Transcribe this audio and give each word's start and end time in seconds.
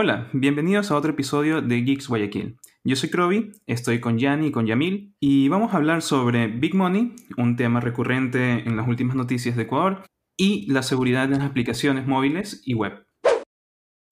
Hola, 0.00 0.28
bienvenidos 0.32 0.92
a 0.92 0.96
otro 0.96 1.10
episodio 1.10 1.60
de 1.60 1.82
Geeks 1.82 2.06
Guayaquil. 2.06 2.56
Yo 2.84 2.94
soy 2.94 3.10
Krovi, 3.10 3.50
estoy 3.66 3.98
con 3.98 4.16
Yanni 4.16 4.46
y 4.46 4.52
con 4.52 4.64
Yamil 4.64 5.16
y 5.18 5.48
vamos 5.48 5.74
a 5.74 5.76
hablar 5.76 6.02
sobre 6.02 6.46
Big 6.46 6.76
Money, 6.76 7.16
un 7.36 7.56
tema 7.56 7.80
recurrente 7.80 8.60
en 8.60 8.76
las 8.76 8.86
últimas 8.86 9.16
noticias 9.16 9.56
de 9.56 9.64
Ecuador, 9.64 10.04
y 10.36 10.70
la 10.70 10.84
seguridad 10.84 11.28
de 11.28 11.34
las 11.34 11.50
aplicaciones 11.50 12.06
móviles 12.06 12.62
y 12.64 12.74
web. 12.74 13.08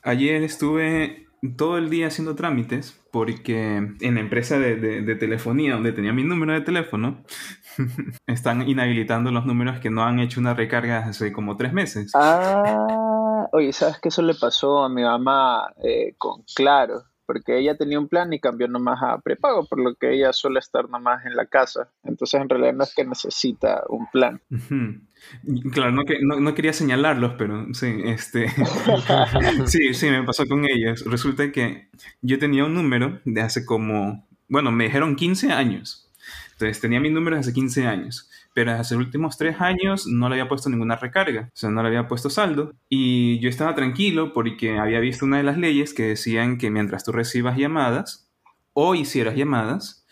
Ayer 0.02 0.42
estuve 0.42 1.28
todo 1.56 1.78
el 1.78 1.88
día 1.88 2.08
haciendo 2.08 2.34
trámites 2.34 3.00
porque 3.12 3.76
en 3.76 4.14
la 4.16 4.20
empresa 4.20 4.58
de, 4.58 5.14
telefonía 5.14 5.74
donde 5.74 5.92
tenía 5.92 6.12
mi 6.12 6.24
número 6.24 6.52
de 6.52 6.62
teléfono 6.62 7.22
están 8.26 8.68
inhabilitando 8.68 9.30
los 9.30 9.46
números 9.46 9.78
que 9.78 9.90
no 9.90 10.02
han 10.02 10.18
hecho 10.18 10.40
una 10.40 10.52
recarga 10.52 11.06
hace 11.06 11.32
como 11.32 11.56
tres 11.56 11.72
meses. 11.72 12.10
Ah, 12.16 13.15
oye, 13.52 13.72
¿sabes 13.72 13.98
qué 14.00 14.08
eso 14.08 14.22
le 14.22 14.34
pasó 14.34 14.84
a 14.84 14.88
mi 14.88 15.02
mamá 15.02 15.72
eh, 15.82 16.14
con 16.18 16.44
Claro? 16.54 17.04
porque 17.26 17.58
ella 17.58 17.76
tenía 17.76 17.98
un 17.98 18.08
plan 18.08 18.32
y 18.32 18.40
cambió 18.40 18.68
nomás 18.68 19.02
a 19.02 19.20
prepago, 19.20 19.66
por 19.66 19.80
lo 19.80 19.96
que 19.96 20.14
ella 20.14 20.32
suele 20.32 20.60
estar 20.60 20.88
nomás 20.88 21.26
en 21.26 21.34
la 21.34 21.46
casa. 21.46 21.90
Entonces, 22.04 22.40
en 22.40 22.48
realidad 22.48 22.72
no 22.72 22.84
es 22.84 22.94
que 22.94 23.04
necesita 23.04 23.82
un 23.88 24.06
plan. 24.10 24.40
Claro, 25.72 25.90
no, 25.90 26.54
quería 26.54 26.72
señalarlos, 26.72 27.32
pero 27.36 27.66
sí, 27.74 28.00
este... 28.04 28.48
sí, 29.66 29.92
sí, 29.92 30.10
me 30.10 30.22
pasó 30.22 30.46
con 30.46 30.64
ellos. 30.64 31.04
Resulta 31.04 31.50
que 31.50 31.88
yo 32.22 32.38
tenía 32.38 32.64
un 32.64 32.74
número 32.74 33.20
de 33.24 33.40
hace 33.40 33.66
como, 33.66 34.24
bueno, 34.48 34.70
me 34.70 34.84
dijeron 34.84 35.16
15 35.16 35.52
años. 35.52 36.12
Entonces, 36.52 36.80
tenía 36.80 37.00
mi 37.00 37.10
número 37.10 37.36
de 37.36 37.40
hace 37.40 37.52
15 37.52 37.86
años 37.86 38.30
pero 38.56 38.72
hace 38.72 38.94
los 38.94 39.04
últimos 39.04 39.36
tres 39.36 39.60
años 39.60 40.06
no 40.06 40.30
le 40.30 40.36
había 40.36 40.48
puesto 40.48 40.70
ninguna 40.70 40.96
recarga, 40.96 41.50
o 41.52 41.56
sea, 41.56 41.68
no 41.68 41.82
le 41.82 41.88
había 41.88 42.08
puesto 42.08 42.30
saldo. 42.30 42.72
Y 42.88 43.38
yo 43.40 43.50
estaba 43.50 43.74
tranquilo 43.74 44.32
porque 44.32 44.78
había 44.78 44.98
visto 44.98 45.26
una 45.26 45.36
de 45.36 45.42
las 45.42 45.58
leyes 45.58 45.92
que 45.92 46.04
decían 46.04 46.56
que 46.56 46.70
mientras 46.70 47.04
tú 47.04 47.12
recibas 47.12 47.58
llamadas 47.58 48.30
o 48.72 48.94
hicieras 48.94 49.36
llamadas, 49.36 50.06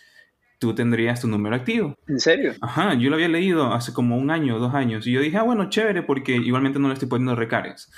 tú 0.59 0.75
tendrías 0.75 1.22
tu 1.22 1.27
número 1.27 1.56
activo. 1.56 1.95
¿En 2.06 2.20
serio? 2.20 2.53
Ajá, 2.61 2.92
yo 2.92 3.09
lo 3.09 3.17
había 3.17 3.28
leído 3.28 3.72
hace 3.72 3.95
como 3.95 4.19
un 4.19 4.31
año 4.31 4.56
o 4.56 4.59
dos 4.59 4.75
años 4.75 5.06
y 5.06 5.12
yo 5.12 5.22
dije, 5.22 5.39
ah, 5.39 5.42
bueno, 5.42 5.70
chévere, 5.70 6.03
porque 6.03 6.37
igualmente 6.37 6.78
no 6.78 6.89
le 6.89 6.95
estoy 6.95 7.09
poniendo 7.09 7.34
recargas. 7.34 7.91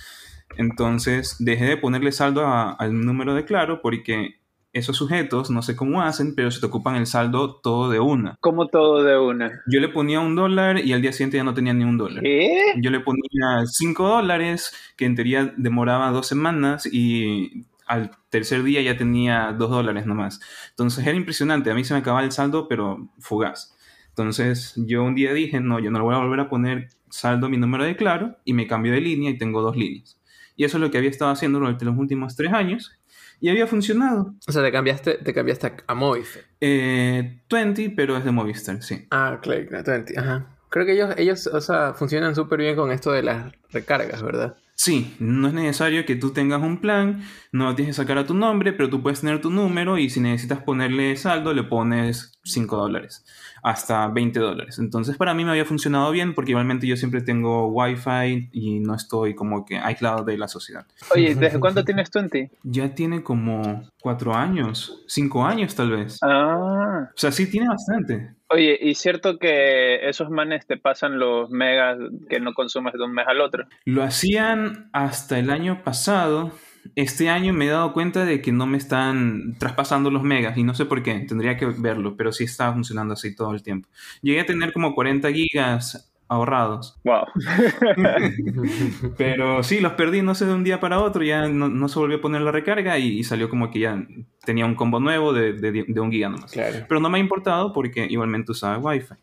Entonces 0.56 1.34
dejé 1.40 1.64
de 1.64 1.76
ponerle 1.76 2.12
saldo 2.12 2.46
al 2.46 3.04
número 3.04 3.34
de 3.34 3.44
Claro 3.44 3.82
porque 3.82 4.36
esos 4.72 4.96
sujetos, 4.96 5.50
no 5.50 5.62
sé 5.62 5.74
cómo 5.74 6.02
hacen, 6.02 6.34
pero 6.34 6.50
se 6.50 6.60
te 6.60 6.66
ocupan 6.66 6.96
el 6.96 7.06
saldo 7.06 7.60
todo 7.62 7.90
de 7.90 7.98
una. 7.98 8.36
¿Cómo 8.40 8.68
todo 8.68 9.02
de 9.02 9.18
una? 9.18 9.62
Yo 9.66 9.80
le 9.80 9.88
ponía 9.88 10.20
un 10.20 10.36
dólar 10.36 10.78
y 10.84 10.92
al 10.92 11.00
día 11.00 11.12
siguiente 11.12 11.38
ya 11.38 11.44
no 11.44 11.54
tenía 11.54 11.72
ni 11.72 11.84
un 11.84 11.96
dólar. 11.96 12.22
¿Qué? 12.22 12.74
Yo 12.76 12.90
le 12.90 13.00
ponía 13.00 13.64
cinco 13.66 14.06
dólares, 14.06 14.72
que 14.96 15.06
en 15.06 15.14
teoría 15.14 15.54
demoraba 15.56 16.10
dos 16.10 16.26
semanas 16.26 16.86
y 16.86 17.66
al 17.86 18.10
tercer 18.30 18.62
día 18.64 18.82
ya 18.82 18.96
tenía 18.96 19.52
dos 19.52 19.70
dólares 19.70 20.06
nomás. 20.06 20.40
Entonces 20.70 21.06
era 21.06 21.16
impresionante, 21.16 21.70
a 21.70 21.74
mí 21.74 21.84
se 21.84 21.94
me 21.94 22.00
acababa 22.00 22.24
el 22.24 22.32
saldo, 22.32 22.68
pero 22.68 23.08
fugaz. 23.18 23.76
Entonces 24.08 24.74
yo 24.76 25.04
un 25.04 25.14
día 25.14 25.32
dije, 25.32 25.60
no, 25.60 25.78
yo 25.78 25.90
no 25.90 25.98
le 25.98 26.04
voy 26.04 26.14
a 26.14 26.18
volver 26.18 26.40
a 26.40 26.48
poner 26.48 26.88
saldo 27.08 27.46
a 27.46 27.48
mi 27.50 27.56
número 27.56 27.84
de 27.84 27.96
claro 27.96 28.36
y 28.44 28.52
me 28.52 28.66
cambio 28.66 28.92
de 28.92 29.00
línea 29.00 29.30
y 29.30 29.38
tengo 29.38 29.62
dos 29.62 29.76
líneas. 29.76 30.18
Y 30.56 30.64
eso 30.64 30.78
es 30.78 30.80
lo 30.80 30.90
que 30.90 30.98
había 30.98 31.10
estado 31.10 31.30
haciendo 31.30 31.58
durante 31.58 31.84
los 31.84 31.96
últimos 31.96 32.34
tres 32.34 32.52
años 32.52 32.95
y 33.40 33.48
había 33.48 33.66
funcionado. 33.66 34.34
O 34.46 34.52
sea, 34.52 34.62
te 34.62 34.72
cambiaste, 34.72 35.14
te 35.18 35.34
cambiaste 35.34 35.72
a 35.86 35.94
Movistar. 35.94 36.42
Eh, 36.60 37.40
20, 37.50 37.90
pero 37.90 38.16
es 38.16 38.24
de 38.24 38.32
Movistar, 38.32 38.82
sí. 38.82 39.06
Ah, 39.10 39.38
claro, 39.42 39.64
20, 39.70 40.18
ajá. 40.18 40.46
Creo 40.68 40.84
que 40.84 40.92
ellos, 40.92 41.14
ellos 41.16 41.46
o 41.46 41.60
sea, 41.60 41.94
funcionan 41.94 42.34
súper 42.34 42.60
bien 42.60 42.76
con 42.76 42.90
esto 42.90 43.12
de 43.12 43.22
las 43.22 43.52
recargas, 43.70 44.22
¿verdad? 44.22 44.56
Sí, 44.74 45.16
no 45.20 45.48
es 45.48 45.54
necesario 45.54 46.04
que 46.04 46.16
tú 46.16 46.32
tengas 46.32 46.60
un 46.60 46.80
plan, 46.80 47.22
no 47.50 47.74
tienes 47.74 47.96
que 47.96 48.02
sacar 48.02 48.18
a 48.18 48.26
tu 48.26 48.34
nombre, 48.34 48.74
pero 48.74 48.90
tú 48.90 49.02
puedes 49.02 49.20
tener 49.20 49.40
tu 49.40 49.50
número 49.50 49.96
y 49.96 50.10
si 50.10 50.20
necesitas 50.20 50.62
ponerle 50.62 51.16
saldo 51.16 51.54
le 51.54 51.62
pones 51.62 52.38
5 52.44 52.76
dólares 52.76 53.24
hasta 53.66 54.06
20 54.06 54.38
dólares. 54.38 54.78
Entonces 54.78 55.16
para 55.16 55.34
mí 55.34 55.44
me 55.44 55.50
había 55.50 55.64
funcionado 55.64 56.12
bien 56.12 56.36
porque 56.36 56.52
igualmente 56.52 56.86
yo 56.86 56.96
siempre 56.96 57.20
tengo 57.20 57.66
Wi-Fi 57.66 58.50
y 58.52 58.78
no 58.78 58.94
estoy 58.94 59.34
como 59.34 59.64
que 59.64 59.76
aislado 59.76 60.22
de 60.24 60.38
la 60.38 60.46
sociedad. 60.46 60.86
Oye, 61.12 61.34
¿desde 61.34 61.58
cuándo 61.60 61.84
tienes 61.84 62.08
20? 62.12 62.48
Ya 62.62 62.94
tiene 62.94 63.24
como 63.24 63.82
4 64.00 64.34
años, 64.36 65.02
5 65.08 65.44
años 65.44 65.74
tal 65.74 65.90
vez. 65.90 66.20
Ah. 66.22 67.08
O 67.08 67.18
sea, 67.18 67.32
sí 67.32 67.50
tiene 67.50 67.68
bastante. 67.68 68.36
Oye, 68.48 68.78
¿y 68.80 68.94
cierto 68.94 69.40
que 69.40 70.08
esos 70.08 70.30
manes 70.30 70.64
te 70.68 70.76
pasan 70.76 71.18
los 71.18 71.50
megas 71.50 71.98
que 72.28 72.38
no 72.38 72.54
consumes 72.54 72.92
de 72.92 73.02
un 73.02 73.12
mes 73.12 73.26
al 73.26 73.40
otro? 73.40 73.64
Lo 73.84 74.04
hacían 74.04 74.90
hasta 74.92 75.40
el 75.40 75.50
año 75.50 75.82
pasado 75.82 76.52
este 76.94 77.28
año 77.28 77.52
me 77.52 77.66
he 77.66 77.70
dado 77.70 77.92
cuenta 77.92 78.24
de 78.24 78.40
que 78.40 78.52
no 78.52 78.66
me 78.66 78.78
están 78.78 79.56
traspasando 79.58 80.10
los 80.10 80.22
megas 80.22 80.56
y 80.56 80.62
no 80.62 80.74
sé 80.74 80.84
por 80.84 81.02
qué, 81.02 81.20
tendría 81.20 81.56
que 81.56 81.66
verlo, 81.66 82.16
pero 82.16 82.32
sí 82.32 82.44
está 82.44 82.72
funcionando 82.72 83.14
así 83.14 83.34
todo 83.34 83.52
el 83.52 83.62
tiempo. 83.62 83.88
Llegué 84.22 84.40
a 84.40 84.46
tener 84.46 84.72
como 84.72 84.94
40 84.94 85.30
gigas 85.32 86.12
ahorrados. 86.28 86.98
Wow. 87.04 87.24
pero 89.16 89.62
sí, 89.62 89.80
los 89.80 89.92
perdí, 89.92 90.22
no 90.22 90.34
sé, 90.34 90.46
de 90.46 90.54
un 90.54 90.64
día 90.64 90.80
para 90.80 91.00
otro, 91.00 91.22
ya 91.22 91.48
no, 91.48 91.88
se 91.88 91.98
volvió 91.98 92.18
a 92.18 92.20
poner 92.20 92.42
la 92.42 92.52
recarga 92.52 92.98
y, 92.98 93.22
salió 93.24 93.48
como 93.48 93.70
que 93.70 93.80
ya 93.80 94.06
tenía 94.44 94.66
un 94.66 94.74
combo 94.74 95.00
nuevo 95.00 95.32
de, 95.32 95.52
de, 95.52 96.00
un 96.00 96.10
giga 96.10 96.28
nomás. 96.28 96.52
Pero 96.52 97.00
no 97.00 97.08
me 97.08 97.18
ha 97.18 97.20
importado 97.20 97.72
porque 97.72 98.06
igualmente 98.08 98.52
usaba 98.52 98.78
Wi-Fi. 98.78 99.14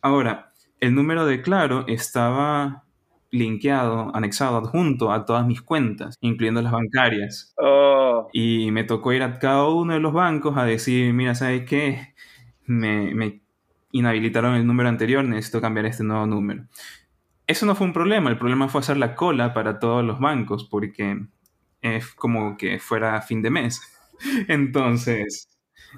Ahora, 0.00 0.52
el 0.80 0.94
número 0.94 1.26
de 1.26 1.42
Claro 1.42 1.84
estaba 1.86 2.84
linkeado, 3.32 4.14
anexado, 4.14 4.58
adjunto 4.58 5.10
a 5.10 5.24
todas 5.24 5.46
mis 5.46 5.62
cuentas, 5.62 6.16
incluyendo 6.20 6.62
las 6.62 6.72
bancarias. 6.72 7.54
Oh. 7.56 8.28
Y 8.32 8.70
me 8.70 8.84
tocó 8.84 9.12
ir 9.12 9.22
a 9.22 9.38
cada 9.38 9.68
uno 9.68 9.94
de 9.94 10.00
los 10.00 10.12
bancos 10.12 10.56
a 10.56 10.64
decir, 10.64 11.12
mira, 11.14 11.34
¿sabes 11.34 11.64
qué? 11.64 12.14
Me, 12.66 13.40
inhabilitaron 13.90 14.54
el 14.54 14.66
número 14.66 14.88
anterior, 14.88 15.24
necesito 15.24 15.60
cambiar 15.60 15.86
este 15.86 16.04
nuevo 16.04 16.26
número. 16.26 16.64
Eso 17.46 17.66
no 17.66 17.74
fue 17.74 17.86
un 17.86 17.92
problema, 17.92 18.30
el 18.30 18.38
problema 18.38 18.68
fue 18.68 18.82
hacer 18.82 18.98
la 18.98 19.14
cola 19.14 19.52
para 19.54 19.80
todos 19.80 20.04
los 20.04 20.20
bancos, 20.20 20.64
porque 20.64 21.26
es 21.80 22.14
como 22.14 22.56
que 22.56 22.78
fuera 22.78 23.20
fin 23.22 23.42
de 23.42 23.50
mes. 23.50 23.80
Entonces, 24.48 25.48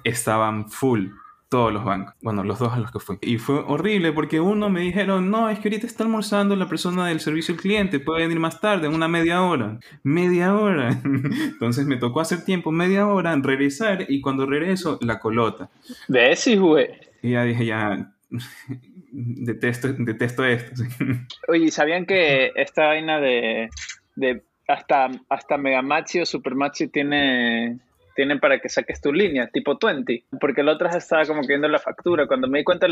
estaban 0.04 0.70
full 0.70 1.08
todos 1.54 1.72
los 1.72 1.84
bancos. 1.84 2.16
Bueno, 2.20 2.42
los 2.42 2.58
dos 2.58 2.72
a 2.72 2.80
los 2.80 2.90
que 2.90 2.98
fui. 2.98 3.16
Y 3.20 3.38
fue 3.38 3.60
horrible 3.60 4.10
porque 4.10 4.40
uno 4.40 4.70
me 4.70 4.80
dijeron, 4.80 5.30
no, 5.30 5.48
es 5.48 5.60
que 5.60 5.68
ahorita 5.68 5.86
está 5.86 6.02
almorzando 6.02 6.56
la 6.56 6.68
persona 6.68 7.06
del 7.06 7.20
servicio 7.20 7.54
al 7.54 7.60
cliente, 7.60 8.00
puede 8.00 8.22
venir 8.22 8.40
más 8.40 8.60
tarde, 8.60 8.88
una 8.88 9.06
media 9.06 9.40
hora. 9.40 9.78
Media 10.02 10.56
hora. 10.56 11.00
Entonces 11.04 11.86
me 11.86 11.96
tocó 11.96 12.20
hacer 12.20 12.44
tiempo, 12.44 12.72
media 12.72 13.06
hora, 13.06 13.36
regresar 13.36 14.04
y 14.08 14.20
cuando 14.20 14.46
regreso, 14.46 14.98
la 15.00 15.20
colota. 15.20 15.70
¿Ves, 16.08 16.58
güey? 16.58 16.88
Y 17.22 17.30
ya 17.30 17.44
dije, 17.44 17.66
ya, 17.66 18.12
detesto, 19.12 19.92
detesto 19.92 20.44
esto. 20.44 20.82
Oye, 21.46 21.70
¿sabían 21.70 22.04
que 22.04 22.50
esta 22.56 22.86
vaina 22.86 23.20
de, 23.20 23.70
de 24.16 24.42
hasta, 24.66 25.08
hasta 25.28 25.56
Megamachi 25.56 26.18
o 26.18 26.26
Supermachi 26.26 26.88
tiene 26.88 27.78
tienen 28.14 28.40
para 28.40 28.60
que 28.60 28.68
saques 28.68 29.00
tu 29.00 29.12
línea, 29.12 29.48
tipo 29.48 29.78
20, 29.80 30.24
porque 30.40 30.62
la 30.62 30.72
otra 30.72 30.90
estaba 30.96 31.24
como 31.24 31.42
que 31.42 31.48
viendo 31.48 31.68
la 31.68 31.78
factura, 31.78 32.26
cuando 32.26 32.48
me 32.48 32.58
di 32.58 32.64
cuenta 32.64 32.86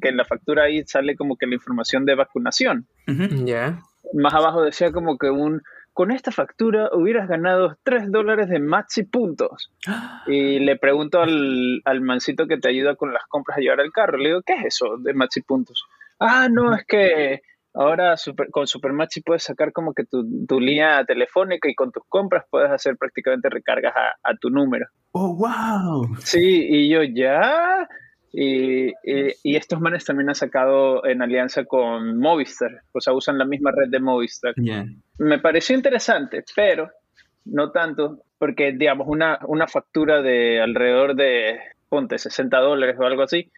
que 0.00 0.08
en 0.08 0.16
la 0.16 0.24
factura 0.24 0.64
ahí 0.64 0.84
sale 0.84 1.16
como 1.16 1.36
que 1.36 1.46
la 1.46 1.54
información 1.54 2.04
de 2.04 2.14
vacunación. 2.14 2.86
Ya. 3.44 3.80
Más 4.12 4.34
abajo 4.34 4.62
decía 4.62 4.92
como 4.92 5.18
que 5.18 5.30
un, 5.30 5.62
con 5.92 6.10
esta 6.10 6.30
factura 6.30 6.90
hubieras 6.92 7.28
ganado 7.28 7.76
3 7.82 8.12
dólares 8.12 8.48
de 8.48 8.60
maxi 8.60 9.04
puntos. 9.04 9.72
Y 10.26 10.58
le 10.58 10.76
pregunto 10.76 11.22
al, 11.22 11.80
al 11.84 12.00
mancito 12.00 12.46
que 12.46 12.58
te 12.58 12.68
ayuda 12.68 12.96
con 12.96 13.12
las 13.12 13.24
compras 13.28 13.58
a 13.58 13.60
llevar 13.60 13.80
el 13.80 13.92
carro, 13.92 14.18
le 14.18 14.28
digo, 14.30 14.42
¿qué 14.42 14.54
es 14.54 14.64
eso 14.66 14.96
de 14.98 15.14
maxi 15.14 15.40
puntos? 15.42 15.84
Ah, 16.18 16.48
no, 16.50 16.74
es 16.74 16.84
que 16.84 17.42
Ahora 17.78 18.16
super, 18.16 18.50
con 18.50 18.66
Supermatch 18.66 19.18
puedes 19.22 19.42
sacar 19.42 19.70
como 19.70 19.92
que 19.92 20.04
tu, 20.04 20.24
línea 20.58 21.04
telefónica 21.04 21.68
y 21.68 21.74
con 21.74 21.92
tus 21.92 22.04
compras 22.08 22.46
puedes 22.50 22.70
hacer 22.70 22.96
prácticamente 22.96 23.50
recargas 23.50 23.92
a, 23.94 24.34
tu 24.40 24.48
número. 24.48 24.86
¡Oh, 25.12 25.36
wow! 25.36 26.16
Sí, 26.20 26.66
y 26.70 26.88
yo 26.88 27.02
ya. 27.02 27.86
Y, 28.32 28.94
estos 29.44 29.78
manes 29.78 30.06
también 30.06 30.30
han 30.30 30.34
sacado 30.34 31.04
en 31.04 31.20
alianza 31.20 31.64
con 31.64 32.18
Movistar, 32.18 32.80
o 32.92 33.00
sea, 33.00 33.12
usan 33.12 33.36
la 33.36 33.44
misma 33.44 33.72
red 33.72 33.90
de 33.90 34.00
Movistar. 34.00 34.54
Me 35.18 35.38
pareció 35.38 35.76
interesante, 35.76 36.44
pero 36.54 36.90
no 37.44 37.72
tanto, 37.72 38.22
porque 38.38 38.72
digamos, 38.72 39.06
una, 39.06 39.38
una 39.46 39.66
factura 39.66 40.22
de 40.22 40.62
alrededor 40.62 41.14
de 41.14 41.58
ponte 41.88 42.18
60 42.18 42.58
dólares 42.58 42.96
o 42.98 43.04
algo 43.04 43.22
así, 43.22 43.50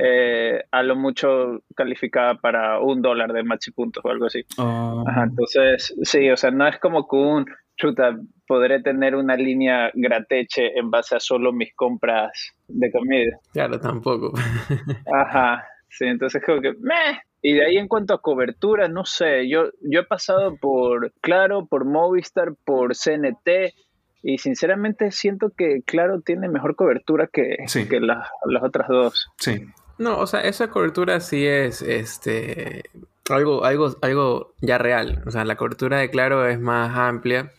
eh, 0.00 0.62
a 0.70 0.82
lo 0.82 0.96
mucho 0.96 1.62
calificada 1.74 2.34
para 2.34 2.80
un 2.80 3.02
dólar 3.02 3.32
de 3.32 3.44
puntos 3.74 4.04
o 4.04 4.10
algo 4.10 4.26
así. 4.26 4.44
Oh. 4.56 5.04
entonces, 5.22 5.94
sí, 6.02 6.30
o 6.30 6.36
sea, 6.36 6.50
no 6.50 6.66
es 6.66 6.78
como 6.78 7.08
que 7.08 7.16
un 7.16 7.46
chuta, 7.78 8.18
podré 8.46 8.82
tener 8.82 9.14
una 9.14 9.36
línea 9.36 9.90
grateche 9.94 10.78
en 10.78 10.90
base 10.90 11.16
a 11.16 11.20
solo 11.20 11.52
mis 11.52 11.74
compras 11.74 12.32
de 12.66 12.90
comida. 12.90 13.38
Claro, 13.52 13.80
tampoco. 13.80 14.32
Ajá, 15.14 15.64
sí, 15.88 16.06
entonces 16.06 16.42
creo 16.44 16.60
que, 16.60 16.72
meh. 16.72 17.20
Y 17.40 17.54
de 17.54 17.64
ahí 17.64 17.76
en 17.76 17.86
cuanto 17.86 18.14
a 18.14 18.20
cobertura, 18.20 18.88
no 18.88 19.04
sé, 19.04 19.48
yo, 19.48 19.70
yo 19.80 20.00
he 20.00 20.04
pasado 20.04 20.56
por 20.56 21.12
Claro, 21.20 21.66
por 21.66 21.84
Movistar, 21.84 22.54
por 22.64 22.96
CNT, 22.96 23.74
y 24.22 24.38
sinceramente 24.38 25.10
siento 25.12 25.50
que 25.50 25.82
Claro 25.84 26.20
tiene 26.20 26.48
mejor 26.48 26.76
cobertura 26.76 27.28
que, 27.28 27.56
que 27.88 28.00
las, 28.00 28.28
otras 28.62 28.88
dos. 28.88 29.28
Sí. 29.38 29.66
No, 29.98 30.18
o 30.18 30.26
sea, 30.26 30.40
esa 30.40 30.68
cobertura 30.68 31.20
sí 31.20 31.46
es 31.46 31.82
este 31.82 32.84
algo, 33.30 33.64
algo, 33.64 33.96
algo 34.00 34.54
ya 34.60 34.78
real. 34.78 35.22
O 35.26 35.30
sea, 35.30 35.44
la 35.44 35.56
cobertura 35.56 35.98
de 35.98 36.10
Claro 36.10 36.46
es 36.46 36.58
más 36.58 36.96
amplia 36.96 37.52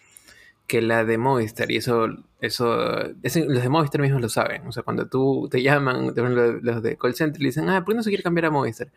que 0.68 0.82
la 0.82 1.04
de 1.04 1.18
Movistar. 1.18 1.72
Y 1.72 1.78
eso, 1.78 2.08
eso, 2.42 2.78
los 3.24 3.64
de 3.64 3.70
Movistar 3.70 4.02
mismos 4.02 4.22
lo 4.22 4.30
saben. 4.30 4.68
O 4.68 4.72
sea, 4.72 4.84
cuando 4.84 5.08
tú 5.08 5.48
te 5.52 5.62
llaman, 5.62 6.14
los 6.16 6.84
de 6.84 6.98
call 6.98 7.16
center, 7.16 7.42
le 7.42 7.50
dicen, 7.50 7.70
ah, 7.70 7.84
¿por 7.84 7.94
qué 7.94 7.98
no 7.98 8.04
se 8.04 8.10
quiere 8.10 8.24
cambiar 8.24 8.46
a 8.46 8.52
Movistar? 8.52 8.88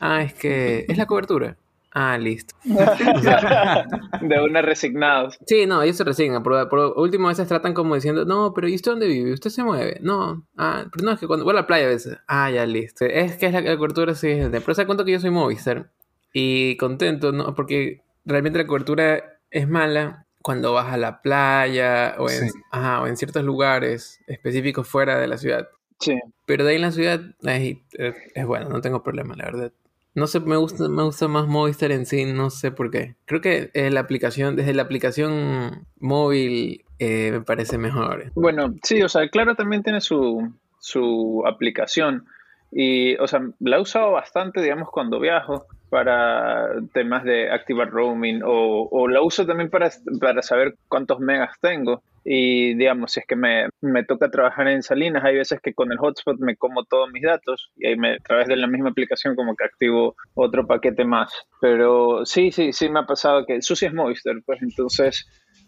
Ah, 0.00 0.22
es 0.22 0.34
que 0.34 0.84
es 0.88 0.98
la 0.98 1.06
cobertura. 1.06 1.56
Ah, 1.92 2.16
listo. 2.18 2.54
de 2.64 4.42
una 4.42 4.62
resignados. 4.62 5.38
Sí, 5.46 5.66
no, 5.66 5.82
ellos 5.82 5.96
se 5.96 6.04
resignan. 6.04 6.42
Por, 6.42 6.94
último, 6.96 7.28
a 7.28 7.30
veces 7.30 7.48
tratan 7.48 7.74
como 7.74 7.94
diciendo, 7.94 8.24
no, 8.24 8.52
pero 8.54 8.68
¿y 8.68 8.74
usted 8.74 8.92
dónde 8.92 9.08
vive? 9.08 9.32
¿Usted 9.32 9.50
se 9.50 9.64
mueve? 9.64 9.98
No, 10.00 10.46
ah, 10.56 10.84
pero 10.92 11.04
no, 11.04 11.12
es 11.12 11.20
que 11.20 11.26
cuando 11.26 11.44
voy 11.44 11.52
a 11.52 11.56
la 11.56 11.66
playa 11.66 11.86
a 11.86 11.88
veces. 11.88 12.18
Ah, 12.28 12.50
ya, 12.50 12.64
listo. 12.66 13.04
Es 13.04 13.36
que 13.36 13.46
es 13.46 13.52
la, 13.52 13.76
cobertura, 13.76 14.14
sí. 14.14 14.38
Pero 14.50 14.74
se 14.74 14.86
cuenta 14.86 15.04
que 15.04 15.12
yo 15.12 15.20
soy 15.20 15.30
Movistar. 15.30 15.90
Y 16.32 16.76
contento, 16.76 17.32
¿no? 17.32 17.54
Porque 17.54 18.02
realmente 18.24 18.58
la 18.58 18.66
cobertura 18.66 19.40
es 19.50 19.68
mala 19.68 20.26
cuando 20.42 20.72
vas 20.72 20.92
a 20.92 20.96
la 20.96 21.20
playa 21.22 22.14
o 22.18 22.30
en, 22.30 22.50
o 22.72 23.06
en 23.06 23.16
ciertos 23.16 23.42
lugares 23.42 24.20
específicos 24.28 24.88
fuera 24.88 25.18
de 25.18 25.26
la 25.26 25.38
ciudad. 25.38 25.68
Sí. 25.98 26.18
Pero 26.46 26.64
de 26.64 26.70
ahí 26.70 26.76
en 26.76 26.82
la 26.82 26.92
ciudad 26.92 27.20
es 27.42 28.46
bueno, 28.46 28.68
no 28.68 28.80
tengo 28.80 29.02
problema, 29.02 29.34
la 29.36 29.44
verdad. 29.44 29.72
No 30.14 30.26
sé, 30.26 30.40
me 30.40 30.56
gusta, 30.56 30.88
me 30.88 31.02
gusta 31.04 31.28
más 31.28 31.46
Movistar 31.46 31.92
en 31.92 32.04
sí, 32.04 32.24
no 32.24 32.50
sé 32.50 32.72
por 32.72 32.90
qué. 32.90 33.16
Creo 33.26 33.40
que 33.40 33.70
la 33.90 34.00
aplicación, 34.00 34.56
desde 34.56 34.74
la 34.74 34.82
aplicación 34.82 35.86
móvil 35.98 36.84
eh, 36.98 37.30
me 37.32 37.40
parece 37.40 37.78
mejor. 37.78 38.32
Bueno, 38.34 38.74
sí, 38.82 39.02
o 39.02 39.08
sea, 39.08 39.28
claro, 39.28 39.54
también 39.54 39.82
tiene 39.82 40.00
su, 40.00 40.52
su 40.80 41.42
aplicación. 41.46 42.26
Y, 42.72 43.16
o 43.16 43.26
sea, 43.26 43.40
la 43.58 43.76
he 43.76 43.80
usado 43.80 44.12
bastante, 44.12 44.60
digamos, 44.60 44.90
cuando 44.90 45.20
viajo 45.20 45.66
para 45.90 46.68
temas 46.94 47.24
de 47.24 47.50
activar 47.50 47.90
roaming 47.90 48.42
o, 48.44 49.08
la 49.08 49.22
uso 49.22 49.44
también 49.44 49.70
para, 49.70 49.90
para 50.20 50.40
saber 50.40 50.76
cuántos 50.88 51.18
megas 51.18 51.58
tengo. 51.60 52.02
Y 52.24 52.74
digamos, 52.74 53.12
si 53.12 53.20
es 53.20 53.26
que 53.26 53.34
me, 53.34 53.68
me, 53.80 54.04
toca 54.04 54.30
trabajar 54.30 54.68
en 54.68 54.82
Salinas, 54.82 55.24
hay 55.24 55.36
veces 55.36 55.58
que 55.60 55.72
con 55.74 55.90
el 55.90 55.98
hotspot 55.98 56.38
me 56.38 56.54
como 56.54 56.84
todos 56.84 57.10
mis 57.10 57.22
datos 57.22 57.70
y 57.76 57.88
ahí 57.88 57.96
me, 57.96 58.14
a 58.14 58.18
través 58.18 58.46
de 58.46 58.56
la 58.56 58.66
misma 58.66 58.90
aplicación 58.90 59.34
como 59.34 59.56
que 59.56 59.64
activo 59.64 60.14
otro 60.34 60.66
paquete 60.66 61.04
más. 61.04 61.32
Pero 61.60 62.24
sí, 62.24 62.52
sí, 62.52 62.72
sí 62.72 62.88
me 62.88 63.00
ha 63.00 63.06
pasado 63.06 63.46
que 63.46 63.62
Susi 63.62 63.86
es 63.86 63.94
Movistar, 63.94 64.36
pues 64.44 64.62
entonces 64.62 65.26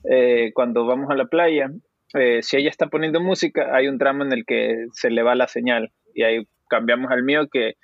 eh, 0.08 0.52
cuando 0.54 0.86
vamos 0.86 1.10
a 1.10 1.16
la 1.16 1.24
playa, 1.24 1.70
eh, 2.14 2.42
si 2.42 2.58
ella 2.58 2.68
está 2.68 2.86
poniendo 2.86 3.20
música, 3.20 3.74
hay 3.74 3.88
un 3.88 3.98
tramo 3.98 4.22
en 4.22 4.32
el 4.32 4.44
que 4.44 4.86
se 4.92 5.10
le 5.10 5.22
va 5.22 5.34
la 5.34 5.48
señal 5.48 5.90
y 6.14 6.22
ahí 6.22 6.46
cambiamos 6.68 7.10
al 7.10 7.22
mío 7.22 7.48
que 7.50 7.74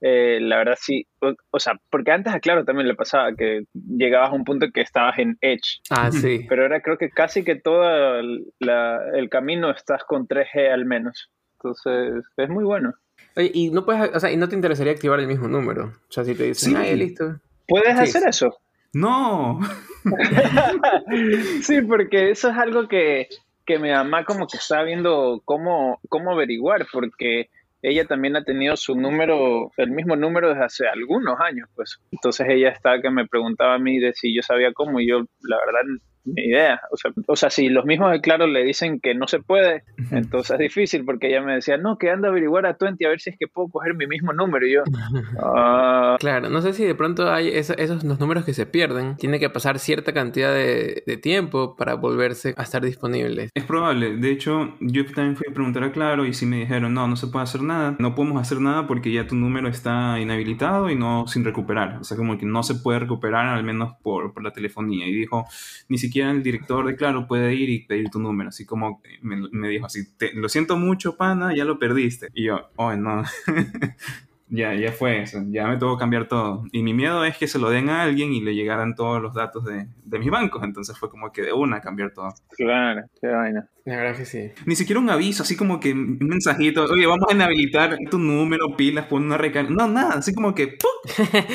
eh, 0.00 0.38
la 0.40 0.58
verdad 0.58 0.76
sí, 0.78 1.06
o, 1.50 1.58
sea, 1.58 1.74
porque 1.90 2.12
antes 2.12 2.34
a 2.34 2.40
Claro 2.40 2.64
también 2.64 2.88
le 2.88 2.94
pasaba 2.94 3.34
que 3.34 3.64
llegabas 3.72 4.30
a 4.30 4.34
un 4.34 4.44
punto 4.44 4.66
que 4.72 4.82
estabas 4.82 5.18
en 5.18 5.38
Edge. 5.40 5.80
Ah, 5.90 6.10
sí. 6.12 6.44
Pero 6.48 6.62
ahora 6.62 6.82
creo 6.82 6.98
que 6.98 7.10
casi 7.10 7.44
que 7.44 7.56
todo 7.56 8.18
el 8.18 9.28
camino 9.30 9.70
estás 9.70 10.04
con 10.04 10.26
3G 10.26 10.70
al 10.72 10.84
menos. 10.84 11.30
Entonces, 11.58 12.24
es 12.36 12.48
muy 12.48 12.64
bueno. 12.64 12.94
y 13.36 13.70
no 13.70 13.84
puedes, 13.84 14.14
o 14.14 14.20
sea, 14.20 14.30
y 14.30 14.36
no 14.36 14.48
te 14.48 14.54
interesaría 14.54 14.92
activar 14.92 15.20
el 15.20 15.26
mismo 15.26 15.48
número. 15.48 15.86
O 15.86 16.12
sea, 16.12 16.24
si 16.24 16.34
te 16.34 16.44
dicen, 16.44 16.76
sí. 16.76 16.96
listo. 16.96 17.40
¿Puedes 17.66 17.98
hacer 17.98 18.28
eso? 18.28 18.56
No. 18.92 19.60
sí, 21.62 21.82
porque 21.82 22.30
eso 22.30 22.50
es 22.50 22.56
algo 22.56 22.88
que, 22.88 23.28
que 23.64 23.78
mi 23.78 23.90
mamá 23.90 24.24
como 24.24 24.46
que 24.46 24.58
está 24.58 24.82
viendo 24.84 25.42
cómo, 25.44 26.00
cómo 26.08 26.32
averiguar, 26.32 26.86
porque 26.92 27.50
ella 27.88 28.04
también 28.04 28.34
ha 28.34 28.42
tenido 28.42 28.76
su 28.76 28.96
número, 28.96 29.70
el 29.76 29.90
mismo 29.92 30.16
número 30.16 30.48
desde 30.48 30.64
hace 30.64 30.88
algunos 30.88 31.38
años, 31.38 31.68
pues. 31.76 32.00
Entonces 32.10 32.48
ella 32.50 32.70
estaba 32.70 33.00
que 33.00 33.10
me 33.10 33.28
preguntaba 33.28 33.74
a 33.74 33.78
mí 33.78 34.00
de 34.00 34.12
si 34.12 34.34
yo 34.34 34.42
sabía 34.42 34.72
cómo 34.72 34.98
y 34.98 35.08
yo, 35.08 35.20
la 35.42 35.56
verdad, 35.64 35.82
ni 36.26 36.42
idea. 36.42 36.80
O 36.90 36.96
sea, 36.96 37.12
o 37.26 37.36
sea, 37.36 37.50
si 37.50 37.68
los 37.68 37.84
mismos 37.84 38.10
de 38.10 38.20
Claro 38.20 38.46
le 38.46 38.64
dicen 38.64 39.00
que 39.00 39.14
no 39.14 39.28
se 39.28 39.40
puede, 39.40 39.84
entonces 40.10 40.52
es 40.52 40.58
difícil 40.58 41.04
porque 41.04 41.28
ella 41.28 41.40
me 41.42 41.54
decía, 41.54 41.76
no, 41.76 41.96
que 41.98 42.10
anda 42.10 42.28
a 42.28 42.30
averiguar 42.30 42.66
a 42.66 42.76
Twenty 42.76 43.04
a 43.04 43.10
ver 43.10 43.20
si 43.20 43.30
es 43.30 43.36
que 43.38 43.46
puedo 43.46 43.68
coger 43.68 43.94
mi 43.94 44.06
mismo 44.06 44.32
número. 44.32 44.66
Y 44.66 44.74
yo, 44.74 44.82
ah". 45.42 46.16
Claro, 46.18 46.50
no 46.50 46.60
sé 46.62 46.72
si 46.72 46.84
de 46.84 46.94
pronto 46.94 47.30
hay 47.30 47.48
esos 47.48 47.76
los 48.04 48.20
números 48.20 48.44
que 48.44 48.54
se 48.54 48.66
pierden. 48.66 49.16
Tiene 49.16 49.38
que 49.38 49.50
pasar 49.50 49.78
cierta 49.78 50.12
cantidad 50.12 50.52
de, 50.52 51.02
tiempo 51.22 51.76
para 51.76 51.94
volverse 51.94 52.54
a 52.58 52.62
estar 52.62 52.84
disponibles. 52.84 53.50
Es 53.54 53.64
probable. 53.64 54.16
De 54.16 54.30
hecho, 54.30 54.74
yo 54.80 55.04
también 55.06 55.36
fui 55.36 55.46
a 55.50 55.54
preguntar 55.54 55.82
a 55.82 55.92
Claro 55.92 56.26
y 56.26 56.34
sí 56.34 56.44
me 56.44 56.58
dijeron, 56.58 56.92
no, 56.92 57.08
no 57.08 57.16
se 57.16 57.28
puede 57.28 57.44
hacer 57.44 57.62
nada. 57.62 57.96
No 57.98 58.14
podemos 58.14 58.40
hacer 58.40 58.60
nada 58.60 58.86
porque 58.86 59.10
ya 59.12 59.26
tu 59.26 59.34
número 59.34 59.68
está 59.68 60.20
inhabilitado 60.20 60.90
y 60.90 60.94
no 60.94 61.26
sin 61.26 61.44
recuperar. 61.44 61.98
O 62.00 62.04
sea, 62.04 62.16
como 62.16 62.36
que 62.36 62.44
no 62.44 62.62
se 62.62 62.74
puede 62.74 62.98
recuperar 62.98 63.46
al 63.46 63.64
menos 63.64 63.94
por, 64.02 64.34
por 64.34 64.42
la 64.42 64.50
telefonía. 64.50 65.06
Y 65.06 65.14
dijo, 65.14 65.46
ni 65.88 65.96
siquiera 65.96 66.15
el 66.20 66.42
director 66.42 66.86
de 66.86 66.96
Claro 66.96 67.26
puede 67.26 67.54
ir 67.54 67.68
y 67.68 67.86
pedir 67.86 68.10
tu 68.10 68.18
número. 68.18 68.48
Así 68.48 68.64
como 68.64 69.00
me, 69.22 69.68
dijo 69.68 69.86
así, 69.86 70.00
lo 70.34 70.48
siento 70.48 70.76
mucho, 70.76 71.16
pana, 71.16 71.54
ya 71.54 71.64
lo 71.64 71.78
perdiste. 71.78 72.28
Y 72.34 72.44
yo, 72.44 72.70
oh, 72.76 72.94
no. 72.94 73.22
ya, 74.48 74.74
ya 74.74 74.92
fue 74.92 75.22
eso, 75.22 75.42
ya 75.48 75.66
me 75.66 75.76
tuvo 75.76 75.96
que 75.96 76.00
cambiar 76.00 76.28
todo. 76.28 76.64
Y 76.72 76.82
mi 76.82 76.94
miedo 76.94 77.24
es 77.24 77.36
que 77.36 77.48
se 77.48 77.58
lo 77.58 77.70
den 77.70 77.88
a 77.88 78.02
alguien 78.02 78.32
y 78.32 78.40
le 78.40 78.54
llegaran 78.54 78.94
todos 78.94 79.20
los 79.20 79.34
datos 79.34 79.64
de, 79.64 79.86
de 80.04 80.18
mis 80.18 80.30
bancos. 80.30 80.62
Entonces 80.62 80.98
fue 80.98 81.10
como 81.10 81.32
que 81.32 81.42
de 81.42 81.52
una 81.52 81.80
cambiar 81.80 82.12
todo. 82.12 82.34
Claro, 82.56 83.06
qué 83.20 83.28
vaina. 83.28 83.68
La 83.86 83.98
verdad 83.98 84.16
que 84.16 84.26
sí. 84.26 84.50
Ni 84.64 84.74
siquiera 84.74 84.98
un 84.98 85.08
aviso, 85.08 85.44
así 85.44 85.56
como 85.56 85.78
que 85.78 85.92
un 85.92 86.18
mensajito, 86.18 86.82
oye, 86.86 87.06
vamos 87.06 87.24
a 87.30 87.34
inhabilitar 87.34 87.96
tu 88.10 88.18
número, 88.18 88.76
pilas, 88.76 89.06
pon 89.06 89.22
una 89.22 89.38
recarga. 89.38 89.70
No, 89.70 89.86
nada, 89.86 90.14
así 90.14 90.34
como 90.34 90.56
que 90.56 90.76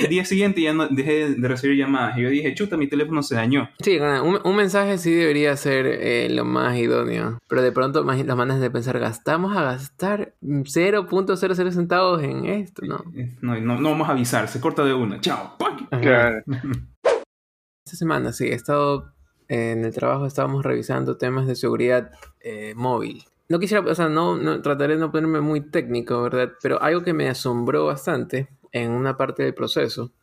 el 0.02 0.10
día 0.10 0.24
siguiente 0.24 0.62
ya 0.62 0.74
no 0.74 0.88
dejé 0.88 1.36
de 1.36 1.48
recibir 1.50 1.76
llamadas. 1.76 2.18
Y 2.18 2.22
yo 2.22 2.30
dije, 2.30 2.56
chuta, 2.56 2.78
mi 2.78 2.88
teléfono 2.88 3.22
se 3.22 3.36
dañó. 3.36 3.70
Sí, 3.84 4.00
un, 4.00 4.40
un 4.42 4.56
mensaje 4.56 4.98
sí 4.98 5.12
debería 5.12 5.58
ser 5.58 5.86
eh, 5.86 6.30
lo 6.32 6.46
más 6.46 6.78
idóneo. 6.78 7.38
Pero 7.50 7.62
de 7.62 7.74
pronto 7.74 8.02
las 8.02 8.38
maneras 8.38 8.62
de 8.62 8.72
pensar, 8.72 8.98
gastamos 8.98 9.58
a 9.58 9.64
gastar 9.64 10.34
0.00 10.42 11.72
centavos 11.72 12.24
en 12.24 12.46
esto, 12.46 12.84
¿no? 12.86 13.04
No, 13.42 13.60
no, 13.60 13.82
no 13.82 13.90
vamos 13.90 14.08
a 14.08 14.14
avisar, 14.14 14.48
se 14.48 14.62
corta 14.62 14.86
de 14.86 14.94
una. 14.94 15.20
Chao. 15.20 15.58
Claro. 15.90 16.44
Esta 17.86 17.98
semana 17.98 18.32
sí, 18.32 18.46
he 18.46 18.54
estado 18.54 19.12
en 19.52 19.84
el 19.84 19.94
trabajo 19.94 20.26
estábamos 20.26 20.64
revisando 20.64 21.18
temas 21.18 21.46
de 21.46 21.58
seguridad 21.58 22.14
eh, 22.40 22.74
móvil. 22.74 23.26
No 23.50 23.60
quisiera, 23.60 23.84
o 23.86 23.94
sea, 23.94 24.08
no, 24.08 24.62
trataré 24.62 24.94
de 24.94 25.02
no 25.02 25.12
ponerme 25.12 25.42
muy 25.42 25.60
técnico, 25.60 26.22
¿verdad? 26.22 26.54
Pero 26.62 26.82
algo 26.82 27.04
que 27.04 27.12
me 27.12 27.28
asombró 27.28 27.86
bastante 27.86 28.48
en 28.72 28.92
una 28.92 29.18
parte 29.18 29.44
del 29.44 29.54
proceso, 29.54 30.14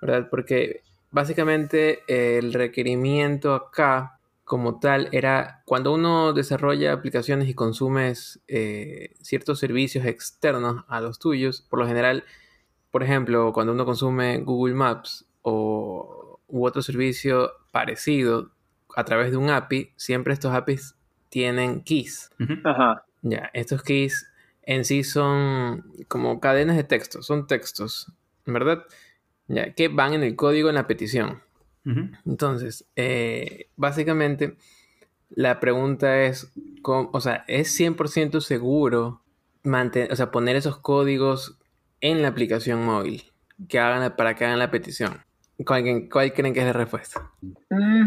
¿verdad? 0.00 0.28
Porque 0.30 0.82
básicamente 1.10 1.98
el 2.06 2.52
requerimiento 2.52 3.54
acá 3.54 4.20
como 4.44 4.78
tal 4.78 5.08
era 5.10 5.64
cuando 5.64 5.92
uno 5.92 6.32
desarrolla 6.32 6.92
aplicaciones 6.92 7.48
y 7.48 7.54
consumes 7.54 8.40
eh, 8.46 9.16
ciertos 9.20 9.58
servicios 9.58 10.06
externos 10.06 10.84
a 10.86 11.00
los 11.00 11.18
tuyos, 11.18 11.66
por 11.68 11.80
lo 11.80 11.88
general, 11.88 12.22
por 12.92 13.02
ejemplo, 13.02 13.52
cuando 13.52 13.72
uno 13.72 13.84
consume 13.84 14.38
Google 14.44 14.74
Maps 14.74 15.26
o 15.42 16.38
u 16.48 16.64
otro 16.64 16.82
servicio 16.82 17.50
parecido, 17.72 18.52
a 18.96 19.04
través 19.04 19.30
de 19.30 19.36
un 19.36 19.50
API, 19.50 19.92
siempre 19.94 20.32
estos 20.32 20.52
APIs 20.52 20.96
tienen 21.28 21.82
keys. 21.82 22.30
Ajá. 22.64 23.04
Ya, 23.22 23.50
estos 23.52 23.82
keys 23.82 24.26
en 24.62 24.84
sí 24.84 25.04
son 25.04 25.84
como 26.08 26.40
cadenas 26.40 26.76
de 26.76 26.84
texto, 26.84 27.22
son 27.22 27.46
textos, 27.46 28.10
¿verdad? 28.46 28.84
Ya, 29.48 29.74
que 29.74 29.88
van 29.88 30.14
en 30.14 30.22
el 30.24 30.34
código 30.34 30.68
en 30.68 30.74
la 30.74 30.86
petición. 30.88 31.42
Entonces, 32.24 32.84
eh, 32.96 33.68
básicamente, 33.76 34.56
la 35.30 35.60
pregunta 35.60 36.22
es, 36.22 36.50
o 36.82 37.20
sea, 37.20 37.44
¿es 37.46 37.78
100% 37.78 38.40
seguro 38.40 39.22
mantener, 39.62 40.12
o 40.12 40.16
sea, 40.16 40.32
poner 40.32 40.56
esos 40.56 40.78
códigos 40.78 41.58
en 42.00 42.22
la 42.22 42.28
aplicación 42.28 42.84
móvil 42.84 43.30
que 43.68 43.78
hagan, 43.78 44.16
para 44.16 44.34
que 44.34 44.44
hagan 44.44 44.58
la 44.58 44.72
petición? 44.72 45.25
¿Cuál, 45.64 46.32
creen 46.34 46.52
que 46.52 46.60
es 46.60 46.66
la 46.66 46.72
respuesta? 46.72 47.30
Mm, 47.70 48.06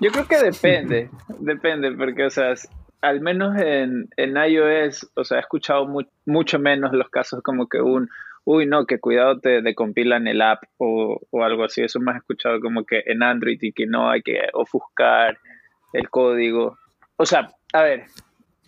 yo 0.00 0.10
creo 0.10 0.26
que 0.26 0.38
depende, 0.38 1.10
depende, 1.38 1.92
porque, 1.92 2.24
o 2.24 2.30
sea, 2.30 2.54
al 3.02 3.20
menos 3.20 3.60
en, 3.60 4.08
en 4.16 4.36
iOS, 4.36 5.10
o 5.14 5.24
sea, 5.24 5.38
he 5.38 5.40
escuchado 5.40 5.86
mucho 6.24 6.58
menos 6.58 6.92
los 6.92 7.10
casos 7.10 7.42
como 7.42 7.68
que 7.68 7.80
un, 7.82 8.08
uy, 8.44 8.66
no, 8.66 8.86
que 8.86 9.00
cuidado 9.00 9.38
te 9.38 9.60
decompilan 9.60 10.26
el 10.28 10.40
app 10.40 10.62
o, 10.78 11.20
o, 11.30 11.44
algo 11.44 11.64
así. 11.64 11.82
Eso 11.82 12.00
más 12.00 12.14
he 12.14 12.18
escuchado 12.18 12.60
como 12.60 12.84
que 12.84 13.02
en 13.06 13.22
Android 13.22 13.58
y 13.60 13.72
que 13.72 13.86
no 13.86 14.10
hay 14.10 14.22
que 14.22 14.40
ofuscar 14.54 15.38
el 15.92 16.08
código. 16.08 16.78
O 17.16 17.26
sea, 17.26 17.50
a 17.72 17.82
ver, 17.82 18.04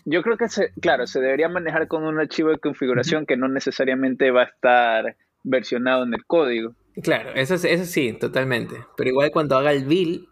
yo 0.05 0.23
creo 0.23 0.37
que, 0.37 0.49
se, 0.49 0.73
claro, 0.81 1.07
se 1.07 1.21
debería 1.21 1.49
manejar 1.49 1.89
con 1.89 2.05
un 2.05 2.19
archivo 2.19 2.51
de 2.51 2.59
configuración 2.59 3.25
que 3.25 3.37
no 3.37 3.49
necesariamente 3.49 4.31
va 4.31 4.43
a 4.43 4.47
estar 4.47 5.17
versionado 5.43 6.05
en 6.05 6.15
el 6.15 6.25
código. 6.27 6.75
Claro, 7.03 7.33
eso, 7.35 7.55
eso 7.55 7.85
sí, 7.85 8.13
totalmente. 8.13 8.85
Pero 8.97 9.11
igual 9.11 9.31
cuando 9.33 9.57
haga 9.57 9.73
el 9.73 9.85
bill, 9.85 10.29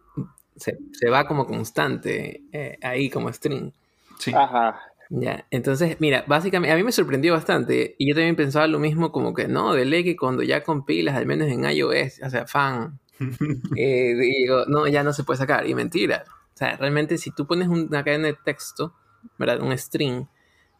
se, 0.57 1.11
va 1.11 1.27
como 1.27 1.47
constante 1.47 2.43
eh, 2.53 2.79
ahí 2.83 3.11
como 3.11 3.33
string. 3.33 3.73
Sí. 4.19 4.33
Ajá. 4.35 4.81
Ya, 5.11 5.47
entonces, 5.51 5.97
mira, 6.01 6.25
básicamente 6.27 6.73
a 6.73 6.77
mí 6.77 6.83
me 6.83 6.93
sorprendió 6.93 7.35
bastante 7.35 7.97
y 7.99 8.09
yo 8.09 8.15
también 8.15 8.35
pensaba 8.35 8.67
lo 8.67 8.79
mismo 8.79 9.13
como 9.13 9.35
que 9.35 9.47
no, 9.47 9.75
de 9.75 9.85
ley 9.85 10.05
que 10.05 10.17
cuando 10.17 10.43
ya 10.43 10.63
compilas, 10.63 11.17
al 11.17 11.27
menos 11.27 11.49
en 11.49 11.65
iOS, 11.65 12.21
o 12.25 12.31
sea, 12.31 12.47
fan, 12.47 12.99
eh, 13.77 14.15
digo, 14.15 14.65
no, 14.69 14.87
ya 14.87 15.03
no 15.03 15.13
se 15.13 15.25
puede 15.25 15.39
sacar. 15.39 15.67
Y 15.67 15.75
mentira. 15.75 16.25
O 16.55 16.57
sea, 16.57 16.77
realmente 16.77 17.19
si 17.19 17.31
tú 17.31 17.47
pones 17.47 17.69
una 17.69 18.05
cadena 18.05 18.29
de 18.29 18.37
texto, 18.45 18.95
¿verdad? 19.39 19.61
Un 19.61 19.77
string, 19.77 20.27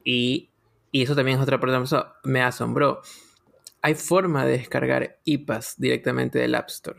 y, 0.05 0.49
y 0.91 1.03
eso 1.03 1.15
también 1.15 1.39
es 1.39 1.43
otra 1.43 1.59
cosa, 1.59 2.15
me 2.25 2.43
asombró. 2.43 3.03
Hay 3.83 3.95
forma 3.95 4.47
de 4.47 4.53
descargar 4.59 5.19
IPAs 5.25 5.75
directamente 5.79 6.39
del 6.39 6.55
App 6.55 6.69
Store. 6.69 6.99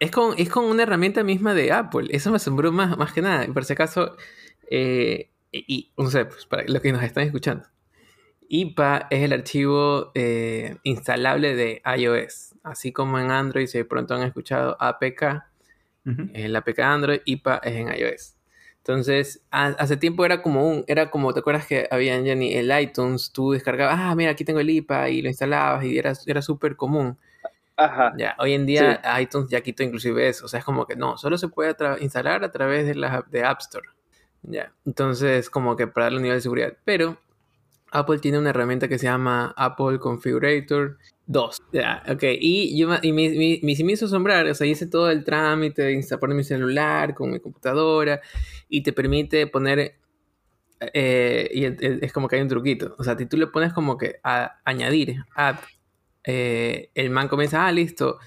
Es 0.00 0.10
con, 0.10 0.34
es 0.36 0.48
con 0.48 0.64
una 0.64 0.82
herramienta 0.82 1.22
misma 1.22 1.54
de 1.54 1.72
Apple. 1.72 2.08
Eso 2.10 2.30
me 2.30 2.36
asombró 2.36 2.72
más, 2.72 2.98
más 2.98 3.12
que 3.12 3.22
nada. 3.22 3.46
Por 3.46 3.64
si 3.64 3.72
acaso, 3.72 4.16
eh, 4.70 5.30
y 5.52 5.92
no 5.96 6.10
sé, 6.10 6.24
pues 6.24 6.46
para 6.46 6.64
los 6.64 6.82
que 6.82 6.92
nos 6.92 7.02
están 7.02 7.24
escuchando. 7.24 7.68
IPA 8.48 9.06
es 9.10 9.22
el 9.22 9.32
archivo 9.32 10.12
eh, 10.14 10.76
instalable 10.82 11.54
de 11.54 11.82
iOS, 11.96 12.54
así 12.62 12.92
como 12.92 13.18
en 13.18 13.30
Android, 13.30 13.66
si 13.66 13.78
de 13.78 13.84
pronto 13.84 14.14
han 14.14 14.22
escuchado 14.22 14.76
APK, 14.80 15.44
el 16.34 16.54
APK 16.54 16.78
Android, 16.80 17.20
IPA 17.24 17.56
es 17.64 17.74
en 17.74 17.88
iOS. 17.88 18.33
Entonces, 18.86 19.42
hace 19.50 19.96
tiempo 19.96 20.26
era 20.26 20.42
como 20.42 20.68
un, 20.68 20.84
era 20.86 21.10
como, 21.10 21.32
¿te 21.32 21.40
acuerdas 21.40 21.66
que 21.66 21.88
había 21.90 22.16
en 22.16 22.26
Jenny 22.26 22.52
el 22.52 22.70
iTunes? 22.78 23.32
Tú 23.32 23.52
descargabas, 23.52 23.96
ah, 23.98 24.14
mira, 24.14 24.32
aquí 24.32 24.44
tengo 24.44 24.60
el 24.60 24.68
IPA 24.68 25.08
y 25.08 25.22
lo 25.22 25.28
instalabas 25.30 25.86
y 25.86 25.96
era, 25.96 26.12
era 26.26 26.42
súper 26.42 26.76
común. 26.76 27.16
Ajá. 27.78 28.12
Ya, 28.18 28.36
hoy 28.38 28.52
en 28.52 28.66
día 28.66 29.00
iTunes 29.18 29.48
ya 29.48 29.62
quitó 29.62 29.82
inclusive 29.82 30.28
eso, 30.28 30.44
o 30.44 30.48
sea, 30.48 30.58
es 30.58 30.66
como 30.66 30.86
que 30.86 30.96
no, 30.96 31.16
solo 31.16 31.38
se 31.38 31.48
puede 31.48 31.74
instalar 32.00 32.44
a 32.44 32.52
través 32.52 32.86
de 32.86 32.94
la 32.94 33.24
de 33.26 33.42
App 33.42 33.62
Store. 33.62 33.88
Ya, 34.42 34.70
entonces 34.84 35.48
como 35.48 35.76
que 35.76 35.86
para 35.86 36.04
darle 36.04 36.18
un 36.18 36.24
nivel 36.24 36.36
de 36.36 36.42
seguridad. 36.42 36.74
Pero 36.84 37.16
Apple 37.94 38.18
tiene 38.18 38.38
una 38.38 38.50
herramienta 38.50 38.88
que 38.88 38.98
se 38.98 39.06
llama 39.06 39.54
Apple 39.56 40.00
Configurator 40.00 40.98
2. 41.26 41.62
Ya, 41.72 42.02
ok. 42.08 42.24
Y, 42.40 42.76
yo, 42.76 42.88
y 43.02 43.12
me, 43.12 43.30
me, 43.30 43.60
me, 43.62 43.92
hizo 43.92 44.06
asombrar, 44.06 44.46
o 44.46 44.54
sea, 44.54 44.66
hice 44.66 44.86
todo 44.88 45.10
el 45.10 45.24
trámite 45.24 45.82
de 45.82 45.92
instalar 45.92 46.34
mi 46.34 46.42
celular 46.42 47.14
con 47.14 47.30
mi 47.30 47.38
computadora 47.38 48.20
y 48.68 48.82
te 48.82 48.92
permite 48.92 49.46
poner, 49.46 49.94
eh, 50.92 51.48
y 51.54 51.64
es 52.04 52.12
como 52.12 52.26
que 52.26 52.36
hay 52.36 52.42
un 52.42 52.48
truquito. 52.48 52.96
O 52.98 53.04
sea, 53.04 53.16
si 53.16 53.26
tú 53.26 53.36
le 53.36 53.46
pones 53.46 53.72
como 53.72 53.96
que 53.96 54.16
a, 54.24 54.60
añadir, 54.64 55.24
add, 55.36 55.58
eh, 56.24 56.90
el 56.96 57.10
man 57.10 57.28
comienza, 57.28 57.64
ah, 57.64 57.70
listo, 57.70 58.18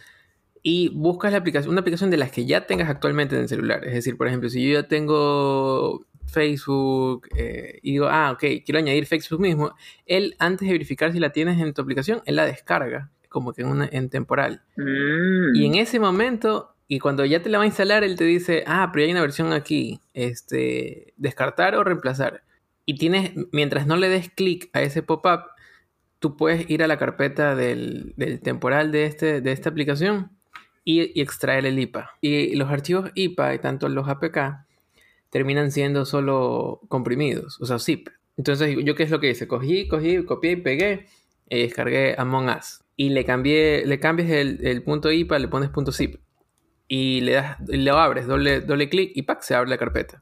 y 0.64 0.90
buscas 0.90 1.34
la 1.34 1.40
aplicación, 1.40 1.72
una 1.72 1.82
aplicación 1.82 2.10
de 2.10 2.18
las 2.18 2.32
que 2.32 2.46
ya 2.46 2.66
tengas 2.68 2.90
actualmente 2.90 3.36
en 3.36 3.42
el 3.42 3.50
celular. 3.50 3.86
Es 3.86 3.94
decir, 3.94 4.16
por 4.16 4.28
ejemplo, 4.28 4.50
si 4.50 4.66
yo 4.66 4.82
ya 4.82 4.88
tengo 4.88 6.06
Facebook 6.28 7.28
eh, 7.36 7.80
y 7.82 7.94
digo, 7.94 8.08
ah, 8.08 8.32
ok, 8.32 8.64
quiero 8.66 8.80
añadir 8.80 9.06
Facebook 9.06 9.42
mismo, 9.42 9.76
él 10.06 10.36
antes 10.40 10.68
de 10.68 10.74
verificar 10.74 11.12
si 11.12 11.20
la 11.20 11.32
tienes 11.32 11.60
en 11.60 11.74
tu 11.74 11.82
aplicación, 11.82 12.22
él 12.26 12.36
la 12.36 12.46
descarga, 12.46 13.12
como 13.30 13.54
que 13.54 13.62
en, 13.62 13.70
una, 13.70 13.90
en 13.92 14.10
temporal. 14.10 14.62
Mm. 14.76 15.56
Y 15.56 15.66
en 15.66 15.76
ese 15.76 16.00
momento, 16.00 16.76
y 16.88 17.00
cuando 17.00 17.26
ya 17.26 17.42
te 17.42 17.50
la 17.50 17.58
va 17.58 17.64
a 17.64 17.68
instalar, 17.68 18.04
él 18.04 18.16
te 18.16 18.26
dice, 18.26 18.64
ah, 18.68 18.90
pero 18.92 19.06
hay 19.06 19.12
una 19.12 19.22
versión 19.22 19.54
aquí, 19.54 20.02
este, 20.14 21.14
descartar 21.18 21.76
o 21.76 21.84
reemplazar. 21.84 22.44
Y 22.86 22.98
tienes, 22.98 23.32
mientras 23.52 23.88
no 23.88 23.98
le 23.98 24.10
des 24.10 24.30
clic 24.30 24.70
a 24.74 24.82
ese 24.82 25.04
pop-up, 25.04 25.42
tú 26.20 26.38
puedes 26.38 26.70
ir 26.70 26.84
a 26.84 26.88
la 26.88 26.98
carpeta 26.98 27.56
del, 27.56 28.14
del 28.16 28.40
temporal 28.40 28.92
de, 28.92 29.06
este, 29.06 29.42
de 29.42 29.52
esta 29.52 29.70
aplicación 29.70 30.32
y, 30.88 31.22
extraer 31.22 31.66
el 31.66 31.78
IPA. 31.78 32.12
Y 32.22 32.56
los 32.56 32.70
archivos 32.70 33.12
IPA 33.14 33.56
y 33.56 33.60
tanto 33.60 33.90
los 33.90 34.08
APK 34.08 34.67
terminan 35.30 35.72
siendo 35.72 36.06
solo 36.06 36.82
comprimidos, 36.88 37.60
o 37.62 37.66
sea, 37.66 37.80
zip. 37.80 38.10
Entonces, 38.38 38.76
¿yo 38.84 38.96
qué 38.96 39.04
es 39.04 39.12
lo 39.12 39.20
que 39.20 39.30
hice? 39.30 39.48
Cogí, 39.48 39.88
cogí, 39.88 40.24
copié 40.24 40.52
y 40.52 40.56
pegué 40.58 41.06
y 41.50 41.62
descargué 41.64 42.16
Among 42.18 42.50
Us. 42.50 42.84
Y 42.96 43.10
le 43.10 43.26
cambié, 43.26 43.86
le 43.86 44.00
cambias 44.00 44.30
el, 44.30 44.84
punto 44.84 45.12
IPA, 45.12 45.40
le 45.40 45.48
pones 45.48 45.70
punto 45.70 45.92
zip. 45.92 46.18
Y 46.88 47.22
le 47.22 47.34
das, 47.34 47.58
lo 47.68 47.98
abres, 47.98 48.28
doble, 48.28 48.62
doble 48.62 48.90
clic 48.90 49.12
y 49.16 49.24
¡pac! 49.24 49.42
se 49.42 49.56
abre 49.56 49.70
la 49.70 49.78
carpeta. 49.78 50.22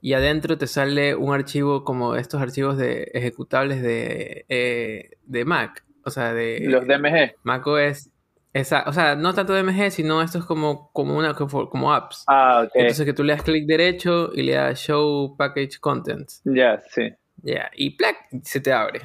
Y 0.00 0.14
adentro 0.14 0.56
te 0.56 0.66
sale 0.66 1.14
un 1.14 1.34
archivo 1.34 1.84
como 1.84 2.16
estos 2.16 2.40
archivos 2.40 2.78
de 2.78 3.10
ejecutables 3.12 3.82
de, 3.82 4.46
eh, 4.48 5.10
de 5.24 5.44
Mac. 5.44 5.84
O 6.04 6.10
sea, 6.10 6.32
de... 6.32 6.60
Los 6.62 6.86
DMG. 6.86 7.34
Mac 7.42 7.66
OS 7.66 8.09
o 8.54 8.92
sea, 8.92 9.14
no 9.16 9.32
tanto 9.34 9.52
de 9.52 9.62
MG, 9.62 9.90
sino 9.90 10.22
esto 10.22 10.38
es 10.38 10.44
como, 10.44 10.90
como, 10.92 11.16
una, 11.16 11.34
como 11.34 11.92
apps. 11.92 12.24
Ah, 12.26 12.64
ok. 12.66 12.72
Entonces 12.74 13.06
que 13.06 13.12
tú 13.12 13.22
le 13.22 13.32
das 13.32 13.42
clic 13.42 13.66
derecho 13.66 14.30
y 14.34 14.42
le 14.42 14.54
das 14.54 14.80
Show 14.80 15.36
Package 15.36 15.78
Contents. 15.78 16.42
Ya, 16.44 16.80
sí. 16.90 17.12
Ya, 17.42 17.70
y 17.74 17.90
¡plac! 17.90 18.16
se 18.42 18.60
te 18.60 18.72
abre. 18.72 19.02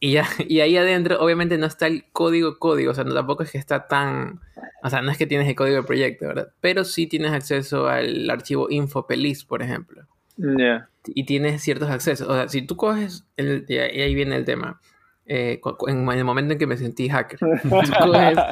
Y 0.00 0.12
ya, 0.12 0.26
y 0.48 0.60
ahí 0.60 0.76
adentro 0.76 1.20
obviamente 1.20 1.58
no 1.58 1.66
está 1.66 1.86
el 1.86 2.04
código 2.12 2.58
código, 2.58 2.92
o 2.92 2.94
sea, 2.94 3.04
no, 3.04 3.14
tampoco 3.14 3.42
es 3.42 3.50
que 3.50 3.58
está 3.58 3.88
tan, 3.88 4.40
o 4.82 4.90
sea, 4.90 5.02
no 5.02 5.10
es 5.10 5.18
que 5.18 5.26
tienes 5.26 5.48
el 5.48 5.54
código 5.54 5.76
del 5.76 5.84
proyecto, 5.84 6.26
¿verdad? 6.28 6.48
Pero 6.60 6.84
sí 6.84 7.06
tienes 7.06 7.32
acceso 7.32 7.88
al 7.88 8.28
archivo 8.30 8.68
infopeliz, 8.70 9.44
por 9.44 9.62
ejemplo. 9.62 10.06
Ya. 10.36 10.88
Y 11.04 11.24
tienes 11.24 11.62
ciertos 11.62 11.90
accesos, 11.90 12.28
o 12.28 12.34
sea, 12.34 12.48
si 12.48 12.62
tú 12.62 12.76
coges, 12.76 13.26
el, 13.36 13.66
y 13.68 13.76
ahí 13.76 14.14
viene 14.14 14.36
el 14.36 14.44
tema, 14.44 14.80
eh, 15.28 15.60
en 15.86 16.08
el 16.08 16.24
momento 16.24 16.54
en 16.54 16.58
que 16.58 16.66
me 16.66 16.76
sentí 16.76 17.08
hacker. 17.08 17.38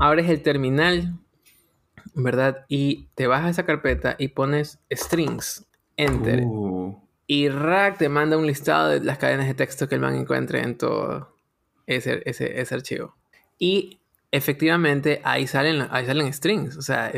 abres 0.00 0.28
el 0.28 0.42
terminal, 0.42 1.16
¿verdad? 2.14 2.64
Y 2.68 3.08
te 3.14 3.28
vas 3.28 3.44
a 3.44 3.50
esa 3.50 3.64
carpeta 3.64 4.16
y 4.18 4.28
pones 4.28 4.80
strings, 4.92 5.66
enter. 5.96 6.42
Uh. 6.44 7.00
Y 7.26 7.48
Rack 7.48 7.98
te 7.98 8.08
manda 8.08 8.36
un 8.36 8.46
listado 8.46 8.88
de 8.88 9.00
las 9.00 9.18
cadenas 9.18 9.46
de 9.46 9.54
texto 9.54 9.88
que 9.88 9.94
el 9.94 10.00
man 10.00 10.16
encuentre 10.16 10.60
en 10.60 10.76
todo 10.76 11.36
ese, 11.86 12.22
ese, 12.26 12.74
archivo. 12.74 13.14
Y 13.56 14.00
efectivamente 14.32 15.20
ahí 15.22 15.46
salen, 15.46 15.86
ahí 15.90 16.06
salen 16.06 16.32
strings, 16.32 16.76
o 16.76 16.82
sea, 16.82 17.12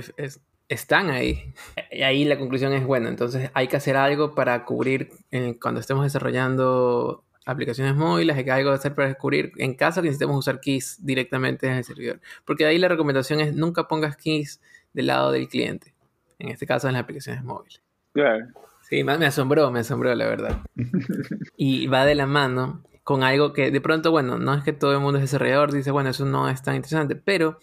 están 0.68 1.08
ahí. 1.08 1.54
Y 1.90 2.02
ahí 2.02 2.24
la 2.26 2.38
conclusión 2.38 2.74
es, 2.74 2.84
bueno, 2.84 3.08
entonces 3.08 3.50
hay 3.54 3.68
que 3.68 3.76
hacer 3.76 3.96
algo 3.96 4.34
para 4.34 4.66
cubrir 4.66 5.10
eh, 5.30 5.56
cuando 5.58 5.80
estemos 5.80 6.04
desarrollando 6.04 7.24
aplicaciones 7.44 7.94
móviles, 7.94 8.36
hay 8.36 8.44
que 8.44 8.50
algo 8.52 8.70
hacer 8.70 8.94
para 8.94 9.08
descubrir 9.08 9.52
en 9.56 9.74
caso 9.74 10.00
que 10.00 10.08
necesitemos 10.08 10.36
usar 10.36 10.60
keys 10.60 10.98
directamente 11.04 11.66
en 11.66 11.74
el 11.74 11.84
servidor. 11.84 12.20
Porque 12.44 12.64
de 12.64 12.70
ahí 12.70 12.78
la 12.78 12.88
recomendación 12.88 13.40
es 13.40 13.54
nunca 13.54 13.88
pongas 13.88 14.16
keys 14.16 14.60
del 14.92 15.08
lado 15.08 15.32
del 15.32 15.48
cliente. 15.48 15.94
En 16.38 16.48
este 16.48 16.66
caso 16.66 16.88
en 16.88 16.94
las 16.94 17.02
aplicaciones 17.02 17.42
móviles. 17.44 17.82
Claro. 18.12 18.46
Sí, 18.88 19.04
me 19.04 19.12
asombró, 19.26 19.70
me 19.70 19.80
asombró 19.80 20.14
la 20.14 20.26
verdad. 20.26 20.60
y 21.56 21.86
va 21.86 22.04
de 22.04 22.14
la 22.14 22.26
mano 22.26 22.82
con 23.04 23.22
algo 23.22 23.52
que 23.52 23.70
de 23.70 23.80
pronto, 23.80 24.10
bueno, 24.10 24.38
no 24.38 24.54
es 24.54 24.62
que 24.62 24.72
todo 24.72 24.92
el 24.92 25.00
mundo 25.00 25.18
es 25.18 25.24
desarrollador, 25.24 25.72
dice, 25.72 25.90
bueno, 25.90 26.10
eso 26.10 26.24
no 26.24 26.48
es 26.48 26.62
tan 26.62 26.76
interesante, 26.76 27.16
pero 27.16 27.58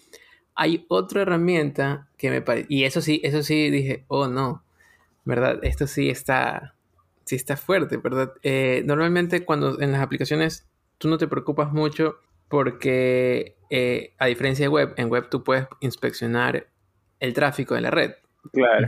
hay 0.55 0.85
otra 0.89 1.21
herramienta 1.21 2.07
que 2.17 2.29
me 2.29 2.41
parece, 2.41 2.67
y 2.69 2.83
eso 2.83 3.01
sí, 3.01 3.21
eso 3.23 3.43
sí 3.43 3.69
dije, 3.69 4.03
oh 4.07 4.27
no, 4.27 4.63
¿verdad? 5.23 5.59
Esto 5.63 5.87
sí 5.87 6.09
está, 6.09 6.75
sí 7.29 7.35
está 7.35 7.55
fuerte, 7.55 7.97
¿verdad? 7.97 8.33
Eh, 8.41 8.81
normalmente 8.85 9.45
cuando 9.45 9.79
en 9.79 9.91
las 9.91 10.01
aplicaciones 10.01 10.67
tú 10.97 11.09
no 11.09 11.19
te 11.19 11.27
preocupas 11.27 11.71
mucho 11.71 12.17
porque 12.47 13.55
eh, 13.69 14.15
a 14.17 14.25
diferencia 14.25 14.65
de 14.65 14.69
web, 14.69 14.93
en 14.97 15.09
web 15.09 15.29
tú 15.29 15.43
puedes 15.43 15.67
inspeccionar 15.79 16.65
el 17.19 17.33
tráfico 17.35 17.75
de 17.75 17.81
la 17.81 17.91
red. 17.91 18.13
Claro. 18.51 18.87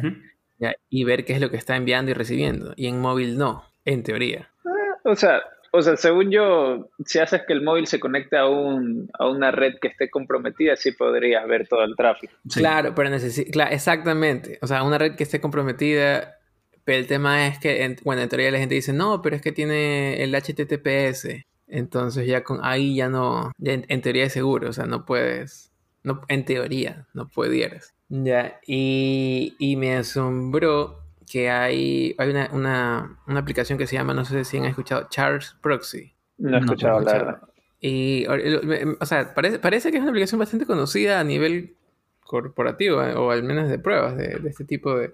Y 0.89 1.03
ver 1.03 1.24
qué 1.24 1.33
es 1.33 1.41
lo 1.41 1.51
que 1.51 1.57
está 1.57 1.75
enviando 1.75 2.10
y 2.10 2.13
recibiendo. 2.15 2.74
Y 2.75 2.88
en 2.88 3.00
móvil 3.00 3.38
no, 3.38 3.63
en 3.86 4.01
teoría. 4.01 4.50
Ah, 4.65 4.98
o 5.03 5.15
sea, 5.15 5.43
o 5.71 5.83
sea, 5.83 5.95
según 5.95 6.31
yo, 6.31 6.89
si 7.05 7.19
haces 7.19 7.43
que 7.45 7.53
el 7.53 7.62
móvil 7.62 7.86
se 7.86 8.00
conecte 8.00 8.38
a, 8.38 8.48
un, 8.48 9.07
a 9.19 9.27
una 9.27 9.51
red 9.51 9.75
que 9.79 9.89
esté 9.89 10.10
comprometida, 10.10 10.75
sí 10.75 10.93
podrías 10.93 11.48
ver 11.48 11.67
todo 11.67 11.83
el 11.83 11.95
tráfico. 11.95 12.33
Claro, 12.51 12.95
pero 12.95 13.10
necesita, 13.12 13.65
exactamente. 13.65 14.57
O 14.63 14.67
sea, 14.67 14.81
una 14.81 14.98
red 14.98 15.15
que 15.15 15.24
esté 15.24 15.39
comprometida 15.39 16.40
pero 16.84 17.00
el 17.00 17.08
tema 17.08 17.48
es 17.48 17.60
que, 17.60 17.98
bueno, 18.04 18.22
en 18.22 18.30
teoría 18.30 18.52
la 18.52 18.58
gente 18.58 18.76
dice, 18.76 18.94
no, 18.94 19.22
pero 19.22 19.36
es 19.36 19.42
que 19.42 19.52
tiene 19.52 20.24
el 20.24 20.34
HTTPS. 20.34 21.46
Entonces 21.68 22.28
ya 22.28 22.44
con 22.44 22.60
ahí 22.64 22.96
ya 22.96 23.08
no, 23.08 23.52
en, 23.64 24.02
teoría 24.02 24.26
es 24.26 24.34
seguro, 24.34 24.70
o 24.70 24.74
sea, 24.74 24.86
no 24.86 25.06
puedes, 25.06 25.72
no, 26.04 26.22
en 26.28 26.44
teoría, 26.44 27.08
no 27.14 27.30
pudieras. 27.30 27.94
Ya, 28.10 28.60
y, 28.68 29.56
y 29.58 29.78
me 29.78 29.96
asombró 29.96 31.00
que 31.32 31.50
hay, 31.50 32.14
hay 32.18 32.30
una, 32.30 32.50
una, 32.52 33.20
una, 33.26 33.40
aplicación 33.40 33.78
que 33.78 33.88
se 33.88 33.96
llama, 33.96 34.14
no 34.14 34.26
sé 34.26 34.44
si 34.44 34.58
han 34.58 34.66
escuchado, 34.66 35.08
Charles 35.10 35.56
Proxy. 35.62 36.14
No 36.38 36.58
he 36.58 36.60
escuchado, 36.60 37.00
la 37.00 37.14
verdad. 37.14 37.42
Y, 37.80 38.26
o 38.28 39.06
sea, 39.06 39.34
parece, 39.34 39.58
parece 39.60 39.92
que 39.92 39.98
es 39.98 40.02
una 40.02 40.12
aplicación 40.12 40.40
bastante 40.40 40.66
conocida 40.66 41.22
a 41.22 41.24
nivel 41.24 41.78
corporativo, 42.26 43.02
eh, 43.02 43.16
o 43.16 43.32
al 43.32 43.44
menos 43.44 43.70
de 43.70 43.80
pruebas 43.80 44.18
de, 44.18 44.40
de 44.40 44.50
este 44.50 44.66
tipo 44.66 44.94
de, 44.96 45.14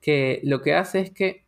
que 0.00 0.40
lo 0.44 0.62
que 0.62 0.74
hace 0.74 1.00
es 1.00 1.10
que 1.10 1.44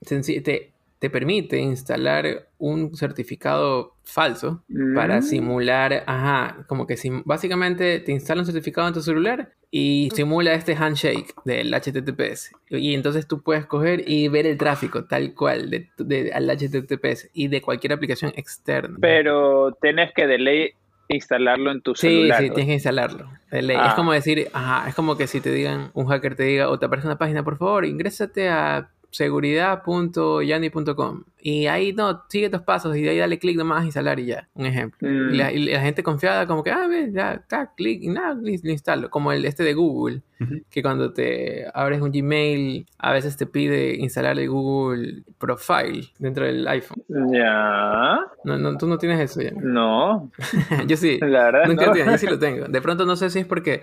te 0.00 0.72
te 0.98 1.10
permite 1.10 1.58
instalar 1.58 2.48
un 2.58 2.96
certificado 2.96 3.94
falso 4.02 4.64
para 4.94 5.18
mm. 5.18 5.22
simular, 5.22 6.04
ajá, 6.06 6.64
como 6.68 6.86
que 6.86 6.96
si, 6.96 7.10
básicamente 7.24 8.00
te 8.00 8.12
instala 8.12 8.40
un 8.40 8.46
certificado 8.46 8.88
en 8.88 8.94
tu 8.94 9.02
celular 9.02 9.50
y 9.70 10.08
simula 10.14 10.54
este 10.54 10.74
handshake 10.74 11.34
del 11.44 11.74
HTTPS. 11.74 12.52
Y 12.70 12.94
entonces 12.94 13.26
tú 13.26 13.42
puedes 13.42 13.66
coger 13.66 14.08
y 14.08 14.28
ver 14.28 14.46
el 14.46 14.56
tráfico 14.56 15.04
tal 15.04 15.34
cual 15.34 15.70
de, 15.98 16.32
al 16.32 16.48
HTTPS 16.48 17.30
y 17.34 17.48
de 17.48 17.60
cualquier 17.60 17.92
aplicación 17.92 18.32
externa. 18.36 18.96
Pero 19.00 19.72
tenés 19.82 20.14
que 20.14 20.26
de 20.26 20.38
ley 20.38 20.70
instalarlo 21.08 21.70
en 21.70 21.80
tu 21.80 21.94
celular. 21.94 22.38
Sí, 22.38 22.44
sí, 22.44 22.50
tienes 22.50 22.66
que 22.66 22.74
instalarlo. 22.74 23.30
Es 23.50 23.70
ah. 23.76 23.94
como 23.94 24.12
decir, 24.12 24.48
ajá, 24.52 24.88
es 24.88 24.94
como 24.94 25.16
que 25.16 25.26
si 25.26 25.40
te 25.40 25.50
digan, 25.50 25.90
un 25.94 26.06
hacker 26.06 26.34
te 26.34 26.42
diga, 26.44 26.68
o 26.68 26.78
te 26.78 26.86
aparece 26.86 27.06
una 27.06 27.18
página, 27.18 27.44
por 27.44 27.58
favor, 27.58 27.84
ingrésate 27.84 28.48
a 28.48 28.90
seguridad.yanni.com. 29.16 31.24
Y 31.40 31.66
ahí 31.68 31.92
no, 31.92 32.24
sigue 32.28 32.50
tus 32.50 32.62
pasos 32.62 32.96
y 32.96 33.02
de 33.02 33.10
ahí 33.10 33.18
dale 33.18 33.38
clic 33.38 33.56
nomás 33.56 33.82
a 33.82 33.84
instalar 33.84 34.18
y 34.20 34.26
ya, 34.26 34.48
un 34.54 34.66
ejemplo. 34.66 35.08
Mm. 35.08 35.32
Y, 35.32 35.36
la, 35.36 35.48
gente 35.80 36.02
confiada 36.02 36.46
como 36.46 36.62
que, 36.62 36.70
ah, 36.70 36.86
ve, 36.86 37.10
ya, 37.12 37.42
clic 37.76 38.02
y 38.02 38.08
nada, 38.08 38.34
lo 38.34 38.48
instalo. 38.48 39.08
Como 39.10 39.32
el 39.32 39.46
este 39.46 39.62
de 39.62 39.72
Google, 39.74 40.22
que 40.70 40.82
cuando 40.82 41.14
te 41.14 41.66
abres 41.72 42.02
un 42.02 42.10
Gmail, 42.10 42.84
a 42.98 43.12
veces 43.12 43.36
te 43.36 43.46
pide 43.46 43.94
instalar 43.96 44.36
el 44.38 44.50
Google 44.50 45.22
Profile 45.38 46.08
dentro 46.18 46.44
del 46.44 46.66
iPhone. 46.68 47.02
Ya. 47.32 48.18
No, 48.44 48.58
no, 48.58 48.76
tú 48.76 48.86
no 48.86 48.98
tienes 48.98 49.18
eso 49.20 49.40
ya. 49.40 49.52
No. 49.52 50.30
yo 50.86 50.96
sí. 50.96 51.18
La 51.20 51.44
verdad. 51.44 51.68
Nunca 51.68 51.86
no. 51.86 51.96
yo 51.96 52.18
sí 52.18 52.26
lo 52.26 52.38
tengo. 52.40 52.66
De 52.66 52.82
pronto 52.82 53.06
no 53.06 53.16
sé 53.16 53.30
si 53.30 53.38
es 53.38 53.46
porque 53.46 53.80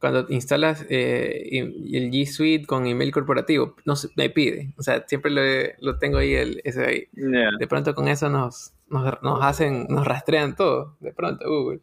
cuando 0.00 0.26
instalas 0.30 0.86
eh, 0.88 1.48
el 1.52 2.10
G 2.10 2.26
Suite 2.26 2.66
con 2.66 2.86
email 2.86 3.12
corporativo, 3.12 3.76
no 3.84 3.94
me 4.16 4.30
pide. 4.30 4.72
O 4.78 4.82
sea, 4.82 5.04
siempre 5.06 5.30
lo, 5.30 5.42
lo 5.80 5.98
tengo 5.98 6.18
ahí, 6.18 6.34
el, 6.34 6.62
ese 6.64 6.84
ahí. 6.84 7.08
De 7.12 7.66
pronto 7.68 7.94
con 7.94 8.08
eso 8.08 8.30
nos, 8.30 8.72
nos, 8.88 9.42
hacen, 9.42 9.86
nos 9.88 10.06
rastrean 10.06 10.56
todo, 10.56 10.96
de 11.00 11.12
pronto, 11.12 11.46
Google. 11.46 11.80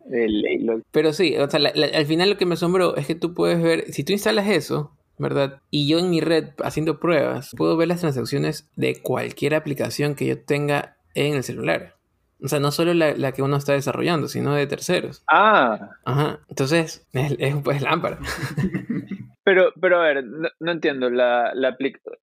Pero 0.92 1.14
sí, 1.14 1.38
o 1.38 1.50
sea, 1.50 1.60
al 1.60 2.06
final 2.06 2.32
lo 2.32 2.38
que 2.38 2.48
me 2.48 2.56
asombró 2.56 2.96
es 2.96 3.06
que 3.06 3.16
tú 3.16 3.34
puedes 3.36 3.62
ver, 3.62 3.94
si 3.94 4.04
tú 4.04 4.14
instalas 4.14 4.48
eso, 4.48 4.92
¿verdad? 5.20 5.62
Y 5.70 5.88
yo 5.88 6.00
en 6.00 6.10
mi 6.10 6.20
red, 6.20 6.50
haciendo 6.64 7.00
pruebas, 7.00 7.52
puedo 7.56 7.78
ver 7.78 7.88
las 7.88 8.02
transacciones 8.02 8.68
de 8.76 9.00
cualquier 9.02 9.54
aplicación 9.54 10.16
que 10.16 10.26
yo 10.26 10.42
tenga 10.42 10.98
en 11.14 11.36
el 11.36 11.44
celular. 11.44 11.97
O 12.42 12.48
sea, 12.48 12.60
no 12.60 12.72
solo 12.72 12.94
la, 12.94 13.32
que 13.32 13.42
uno 13.42 13.58
está 13.58 13.74
desarrollando, 13.74 14.28
sino 14.28 14.54
de 14.54 14.68
terceros. 14.68 15.24
Ah. 15.28 15.92
Ajá. 16.06 16.40
Entonces, 16.50 17.08
es, 17.14 17.36
es 17.40 17.56
pues 17.64 17.82
lámpara. 17.82 18.20
Pero, 19.48 19.72
pero 19.80 20.02
a 20.02 20.04
ver, 20.04 20.26
no, 20.60 20.72
entiendo, 20.74 21.10
la, 21.10 21.54
la 21.56 21.78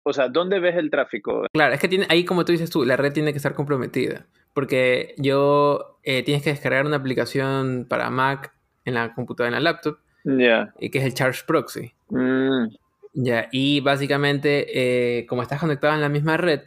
o 0.03 0.11
sea, 0.11 0.27
¿dónde 0.27 0.59
ves 0.59 0.75
el 0.75 0.91
tráfico? 0.91 1.47
Claro, 1.53 1.73
es 1.73 1.79
que 1.79 1.87
tiene, 1.87 2.05
ahí 2.09 2.25
como 2.25 2.43
tú 2.43 2.51
dices 2.51 2.69
tú, 2.69 2.83
la 2.83 2.97
red 2.97 3.13
tiene 3.13 3.31
que 3.31 3.37
estar 3.37 3.53
comprometida. 3.53 4.25
Porque 4.53 5.15
yo, 5.17 5.99
eh, 6.03 6.23
tienes 6.23 6.43
que 6.43 6.49
descargar 6.49 6.85
una 6.85 6.97
aplicación 6.97 7.85
para 7.89 8.09
Mac 8.09 8.53
en 8.83 8.95
la 8.95 9.13
computadora, 9.13 9.55
en 9.55 9.63
la 9.63 9.71
laptop. 9.71 9.99
Ya. 10.25 10.73
Y 10.81 10.89
que 10.89 10.99
es 10.99 11.05
el 11.05 11.13
Charge 11.13 11.43
Proxy. 11.47 11.93
Mm. 12.09 12.75
Ya, 13.13 13.47
y 13.53 13.79
básicamente, 13.79 15.19
eh, 15.19 15.25
como 15.25 15.43
estás 15.43 15.61
conectado 15.61 15.93
en 15.93 16.01
la 16.01 16.09
misma 16.09 16.35
red, 16.35 16.61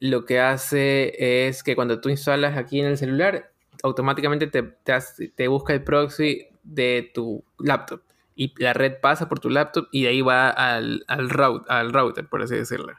lo 0.00 0.24
que 0.24 0.40
hace 0.40 1.46
es 1.48 1.62
que 1.62 1.74
cuando 1.74 2.00
tú 2.00 2.08
instalas 2.08 2.56
aquí 2.56 2.80
en 2.80 2.86
el 2.86 2.96
celular, 2.96 3.50
automáticamente 3.82 4.46
te, 4.46 4.62
te, 4.62 5.48
busca 5.48 5.72
el 5.72 5.82
proxy 5.82 6.48
de 6.62 7.10
tu 7.12 7.44
laptop. 7.58 8.02
Y 8.34 8.54
la 8.62 8.72
red 8.72 9.00
pasa 9.00 9.28
por 9.28 9.40
tu 9.40 9.50
laptop 9.50 9.88
y 9.90 10.02
de 10.02 10.08
ahí 10.10 10.20
va 10.20 10.50
al, 10.50 11.04
al, 11.08 11.28
al 11.68 11.92
router, 11.92 12.28
por 12.28 12.42
así 12.42 12.54
decirlo. 12.54 12.92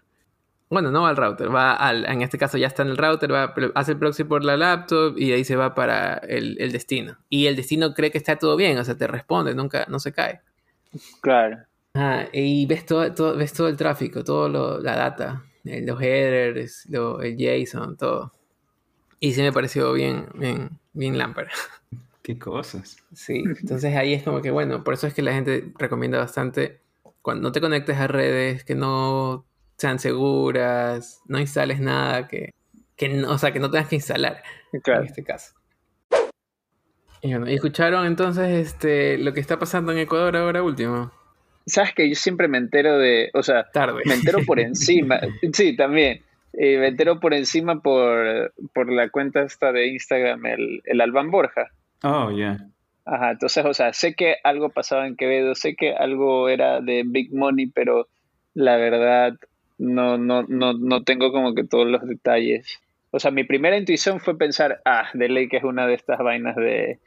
Bueno, 0.70 0.91
no 0.91 1.08
al 1.08 1.15
router, 1.15 1.53
va 1.53 1.74
al, 1.74 2.06
en 2.06 2.22
este 2.22 2.38
caso 2.38 2.58
ya 2.58 2.68
está 2.68 2.84
en 2.84 2.89
el 2.89 2.98
router, 2.98 3.34
va, 3.34 3.56
hace 3.74 3.94
el 3.94 3.98
proxy 3.98 4.25
por 4.25 4.44
la 4.44 4.56
laptop 4.56 5.18
y 5.18 5.29
de 5.29 5.36
ahí 5.36 5.44
se 5.44 5.56
va 5.56 5.74
para 5.74 6.15
el, 6.15 6.56
destino. 6.72 7.18
Y 7.29 7.48
el 7.48 7.56
destino 7.56 7.94
cree 7.94 8.12
que 8.12 8.20
está 8.20 8.36
todo 8.36 8.56
bien, 8.56 8.77
o 8.77 8.84
sea, 8.84 8.96
te 8.96 9.08
responde, 9.08 9.56
nunca, 9.56 9.86
no 9.89 10.00
se 10.00 10.12
cae. 10.12 10.41
Claro. 11.22 11.58
y 12.34 12.65
ves 12.65 12.86
todo, 12.86 13.12
todo, 13.13 13.36
ves 13.36 13.53
todo 13.53 13.68
el 13.68 13.77
tráfico, 13.77 14.24
toda 14.24 14.79
la 14.82 14.96
data 14.96 15.44
los 15.85 16.01
headers, 16.01 16.88
el 16.88 17.38
JSON, 17.38 17.97
todo. 17.97 18.31
Y 19.19 19.33
sí 19.33 19.41
me 19.41 19.51
pareció 19.51 19.93
bien, 19.93 20.27
bien, 20.35 20.69
bien 20.94 21.17
lámpara. 21.17 21.51
Qué 22.22 22.37
cosas. 22.37 22.98
Sí, 23.13 23.44
entonces 23.46 23.96
ahí 23.96 24.13
es 24.13 24.24
como 24.24 24.41
que, 24.41 24.51
bueno, 24.51 24.83
por 24.83 24.94
eso 24.94 25.07
es 25.07 25.13
que 25.13 25.22
la 25.22 25.33
gente 25.33 25.72
recomienda 25.77 26.20
bastante 26.20 26.81
cuando 27.22 27.44
no 27.44 27.51
te 27.51 27.61
conectes 27.61 27.98
a 27.98 28.07
redes 28.07 28.63
que 28.63 28.75
no 28.75 29.46
sean 29.77 30.00
seguras, 30.00 31.22
no 31.25 31.39
instales 31.39 31.79
nada 31.79 32.27
que, 32.27 32.53
que 32.96 33.09
no, 33.09 33.31
o 33.31 33.37
sea, 33.37 33.51
que 33.51 33.59
no 33.59 33.72
tengas 33.72 33.87
que 33.87 33.96
instalar 33.96 34.44
en 34.72 35.05
este 35.05 35.24
caso. 35.24 35.53
Y 37.22 37.31
bueno, 37.31 37.50
¿y 37.50 37.55
escucharon 37.55 38.05
entonces 38.05 38.67
este 38.67 39.17
lo 39.17 39.33
que 39.33 39.39
está 39.39 39.59
pasando 39.59 39.91
en 39.91 40.00
Ecuador 40.00 40.37
ahora 40.37 40.63
último? 40.63 41.11
Sabes 41.70 41.94
que 41.94 42.08
yo 42.10 42.16
siempre 42.16 42.48
me 42.48 42.58
entero 42.58 42.98
de, 42.98 43.29
o 43.34 43.44
sea, 43.44 43.70
Tarde. 43.72 44.01
me 44.05 44.16
entero 44.16 44.40
por 44.46 44.60
encima, 44.60 45.20
sí, 45.53 45.75
también, 45.75 46.22
eh, 46.53 46.77
me 46.77 46.88
entero 46.88 47.20
por 47.20 47.34
encima 47.34 47.82
por, 47.82 48.53
por 48.74 48.92
la 48.92 49.10
cuenta 49.10 49.44
esta 49.44 49.72
de 49.72 49.88
Instagram, 49.88 50.46
el, 50.46 50.82
el 50.86 51.01
Alban 51.01 51.32
Borja. 51.32 51.68
Oh, 52.03 52.32
yeah. 52.32 52.58
Ajá, 53.05 53.32
entonces, 53.32 53.66
o 53.66 53.74
sea, 53.74 53.94
sé 53.94 54.14
que 54.14 54.36
algo 54.44 54.70
pasaba 54.70 55.08
en 55.08 55.16
Quevedo, 55.16 55.55
sé 55.55 55.75
que 55.75 55.94
algo 55.94 56.48
era 56.48 56.79
de 56.79 57.03
Big 57.05 57.34
Money, 57.34 57.68
pero 57.68 58.08
la 58.53 58.77
verdad 58.77 59.34
no, 59.79 60.18
no, 60.18 60.44
no, 60.44 60.74
no 60.74 61.03
tengo 61.03 61.32
como 61.32 61.55
que 61.55 61.64
todos 61.64 61.88
los 61.88 62.08
detalles. 62.08 62.79
O 63.12 63.20
sea, 63.20 63.32
mi 63.32 63.44
primera 63.44 63.77
intuición 63.77 64.20
fue 64.20 64.38
pensar, 64.38 64.82
ah, 64.86 65.10
de 65.14 65.29
ley 65.29 65.50
que 65.50 65.58
es 65.58 65.64
una 65.64 65.88
de 65.88 65.96
estas 65.96 66.20
vainas 66.20 66.55
de, 66.55 67.00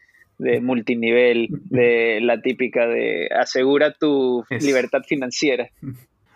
de 0.42 0.60
multinivel, 0.60 1.48
de 1.70 2.20
la 2.20 2.40
típica 2.42 2.86
de 2.86 3.28
asegura 3.28 3.92
tu 3.92 4.44
libertad 4.60 5.02
financiera. 5.06 5.68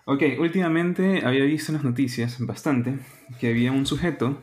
Ok, 0.04 0.22
últimamente 0.38 1.22
había 1.24 1.44
visto 1.44 1.72
en 1.72 1.76
las 1.76 1.84
noticias 1.84 2.38
bastante 2.38 2.98
que 3.40 3.48
había 3.48 3.72
un 3.72 3.86
sujeto 3.86 4.42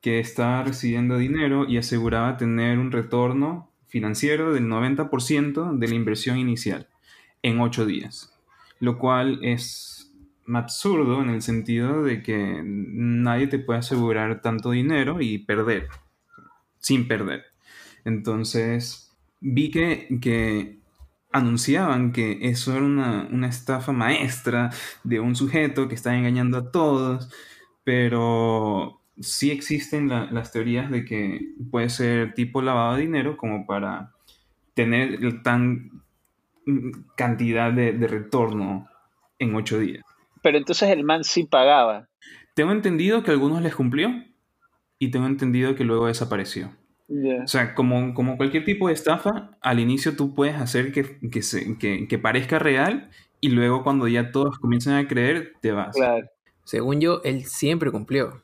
que 0.00 0.18
estaba 0.18 0.64
recibiendo 0.64 1.18
dinero 1.18 1.66
y 1.68 1.76
aseguraba 1.76 2.36
tener 2.36 2.78
un 2.78 2.90
retorno 2.90 3.70
financiero 3.86 4.52
del 4.52 4.64
90% 4.64 5.78
de 5.78 5.88
la 5.88 5.94
inversión 5.94 6.38
inicial 6.38 6.88
en 7.42 7.60
8 7.60 7.86
días, 7.86 8.32
lo 8.80 8.98
cual 8.98 9.38
es 9.42 10.12
absurdo 10.52 11.22
en 11.22 11.30
el 11.30 11.42
sentido 11.42 12.02
de 12.02 12.22
que 12.22 12.62
nadie 12.64 13.46
te 13.46 13.58
puede 13.60 13.78
asegurar 13.80 14.42
tanto 14.42 14.72
dinero 14.72 15.20
y 15.20 15.38
perder, 15.38 15.86
sin 16.78 17.06
perder. 17.06 17.49
Entonces, 18.04 19.12
vi 19.40 19.70
que, 19.70 20.78
anunciaban 21.32 22.12
que 22.12 22.38
eso 22.42 22.72
era 22.72 22.84
una, 22.84 23.48
estafa 23.48 23.92
maestra 23.92 24.70
de 25.04 25.20
un 25.20 25.36
sujeto 25.36 25.88
que 25.88 25.94
está 25.94 26.16
engañando 26.16 26.58
a 26.58 26.70
todos, 26.72 27.30
pero 27.84 29.00
sí 29.20 29.50
existen 29.50 30.08
las 30.08 30.52
teorías 30.52 30.90
de 30.90 31.04
que 31.04 31.40
puede 31.70 31.88
ser 31.88 32.34
tipo 32.34 32.62
lavado 32.62 32.96
de 32.96 33.02
dinero 33.02 33.36
como 33.36 33.66
para 33.66 34.12
tener 34.74 35.42
tan 35.42 36.02
cantidad 37.16 37.72
de, 37.72 37.92
de 37.92 38.06
retorno 38.08 38.88
en 39.38 39.54
ocho 39.54 39.78
días. 39.78 40.04
Pero 40.42 40.58
entonces 40.58 40.88
el 40.90 41.04
man 41.04 41.24
sí 41.24 41.44
pagaba. 41.44 42.08
Tengo 42.54 42.72
entendido 42.72 43.22
que 43.22 43.30
a 43.30 43.34
algunos 43.34 43.62
les 43.62 43.74
cumplió 43.74 44.10
y 44.98 45.10
tengo 45.10 45.26
entendido 45.26 45.74
que 45.74 45.84
luego 45.84 46.06
desapareció. 46.06 46.70
O 47.42 47.48
sea, 47.48 47.74
como, 47.74 48.14
como 48.14 48.36
cualquier 48.36 48.64
tipo 48.64 48.86
de 48.86 48.94
estafa, 48.94 49.50
al 49.60 49.80
inicio 49.80 50.14
tú 50.14 50.34
puedes 50.34 50.54
hacer 50.54 50.92
que, 50.92 51.18
que, 52.08 52.18
parezca 52.18 52.58
real 52.60 53.10
y 53.40 53.48
luego 53.48 53.82
cuando 53.82 54.06
ya 54.06 54.30
todos 54.30 54.58
comienzan 54.58 54.94
a 54.94 55.08
creer, 55.08 55.54
te 55.60 55.72
vas. 55.72 55.96
Claro. 55.96 56.28
Según 56.64 57.00
yo, 57.00 57.20
él 57.24 57.46
siempre 57.46 57.90
cumplió. 57.90 58.42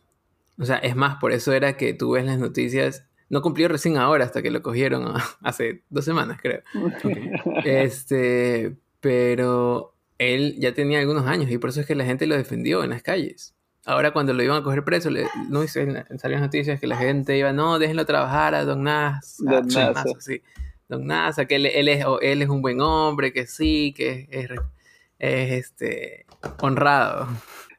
O 0.58 0.64
sea, 0.64 0.78
es 0.78 0.96
más, 0.96 1.16
por 1.20 1.32
eso 1.32 1.52
era 1.52 1.76
que 1.76 1.94
tú 1.94 2.12
ves 2.12 2.24
las 2.24 2.38
noticias. 2.38 3.06
No 3.28 3.40
cumplió 3.40 3.68
recién 3.68 3.98
ahora, 3.98 4.24
hasta 4.24 4.42
que 4.42 4.50
lo 4.50 4.62
cogieron 4.62 5.14
hace 5.42 5.82
dos 5.90 6.04
semanas, 6.04 6.38
creo. 6.42 6.62
Este, 7.64 8.76
pero 9.00 9.94
él 10.18 10.56
ya 10.58 10.74
tenía 10.74 10.98
algunos 10.98 11.26
años 11.26 11.50
y 11.50 11.58
por 11.58 11.70
eso 11.70 11.80
es 11.80 11.86
que 11.86 11.94
la 11.94 12.04
gente 12.04 12.26
lo 12.26 12.36
defendió 12.36 12.82
en 12.82 12.90
las 12.90 13.02
calles. 13.02 13.54
Ahora 13.86 14.10
cuando 14.10 14.32
lo 14.32 14.42
iban 14.42 14.58
a 14.58 14.62
coger 14.64 14.82
preso, 14.82 15.10
le, 15.10 15.28
no 15.48 15.64
salían 15.68 16.40
noticias 16.40 16.80
que 16.80 16.88
la 16.88 16.96
gente 16.96 17.38
iba, 17.38 17.52
no, 17.52 17.78
déjenlo 17.78 18.04
trabajar 18.04 18.52
a 18.56 18.64
Don 18.64 18.82
Nas. 18.82 19.36
Don 19.38 19.68
Nas. 19.68 20.04
sí. 20.18 20.42
Don 20.88 21.06
Nas, 21.06 21.36
que 21.48 21.54
él, 21.54 21.66
es, 21.66 22.04
él 22.20 22.42
es 22.42 22.48
un 22.48 22.62
buen 22.62 22.80
hombre, 22.80 23.32
que 23.32 23.46
sí, 23.46 23.94
que 23.96 24.26
es, 24.28 24.50
este, 25.20 26.26
honrado. 26.60 27.28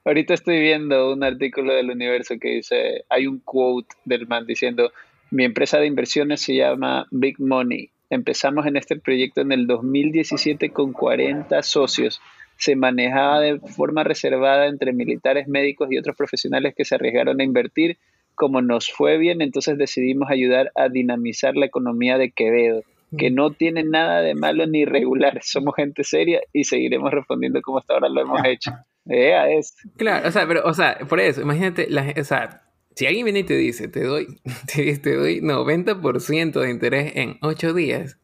Ahorita 0.05 0.33
estoy 0.33 0.61
viendo 0.61 1.11
un 1.11 1.25
artículo 1.25 1.73
del 1.73 1.89
Universo 1.89 2.35
que 2.39 2.55
dice, 2.55 3.03
hay 3.09 3.27
un 3.27 3.39
quote 3.39 3.93
del 4.05 4.27
man 4.27 4.45
diciendo, 4.45 4.93
mi 5.29 5.43
empresa 5.43 5.77
de 5.77 5.87
inversiones 5.87 6.39
se 6.39 6.55
llama 6.55 7.05
Big 7.11 7.37
Money. 7.37 7.91
Empezamos 8.09 8.65
en 8.65 8.77
este 8.77 8.95
proyecto 8.95 9.41
en 9.41 9.51
el 9.51 9.67
2017 9.67 10.69
con 10.69 10.93
40 10.93 11.61
socios 11.63 12.21
se 12.57 12.75
manejaba 12.75 13.39
de 13.41 13.59
forma 13.59 14.03
reservada 14.03 14.67
entre 14.67 14.93
militares, 14.93 15.47
médicos 15.47 15.89
y 15.91 15.97
otros 15.97 16.15
profesionales 16.15 16.73
que 16.75 16.85
se 16.85 16.95
arriesgaron 16.95 17.39
a 17.39 17.43
invertir. 17.43 17.97
Como 18.35 18.61
nos 18.61 18.91
fue 18.91 19.17
bien, 19.17 19.41
entonces 19.41 19.77
decidimos 19.77 20.29
ayudar 20.29 20.71
a 20.75 20.89
dinamizar 20.89 21.55
la 21.55 21.65
economía 21.65 22.17
de 22.17 22.31
Quevedo, 22.31 22.83
que 23.17 23.31
no 23.31 23.51
tiene 23.51 23.83
nada 23.83 24.21
de 24.21 24.35
malo 24.35 24.67
ni 24.67 24.81
irregular. 24.81 25.39
Somos 25.43 25.75
gente 25.75 26.03
seria 26.03 26.41
y 26.53 26.63
seguiremos 26.65 27.11
respondiendo 27.11 27.61
como 27.61 27.79
hasta 27.79 27.95
ahora 27.95 28.09
lo 28.09 28.21
hemos 28.21 28.41
hecho. 28.45 28.71
es. 29.05 29.75
Claro, 29.97 30.27
o 30.27 30.31
sea, 30.31 30.47
pero, 30.47 30.63
o 30.65 30.73
sea, 30.73 30.99
por 31.09 31.19
eso, 31.19 31.41
imagínate, 31.41 31.87
la, 31.89 32.13
o 32.19 32.23
sea, 32.23 32.61
si 32.97 33.05
alguien 33.05 33.25
viene 33.25 33.39
y 33.39 33.43
te 33.43 33.55
dice, 33.55 33.87
te 33.87 34.03
doy, 34.03 34.25
te, 34.73 35.15
doy 35.15 35.39
90% 35.41 36.59
de 36.59 36.69
interés 36.71 37.11
en 37.15 37.37
8 37.41 37.73
días, 37.75 38.17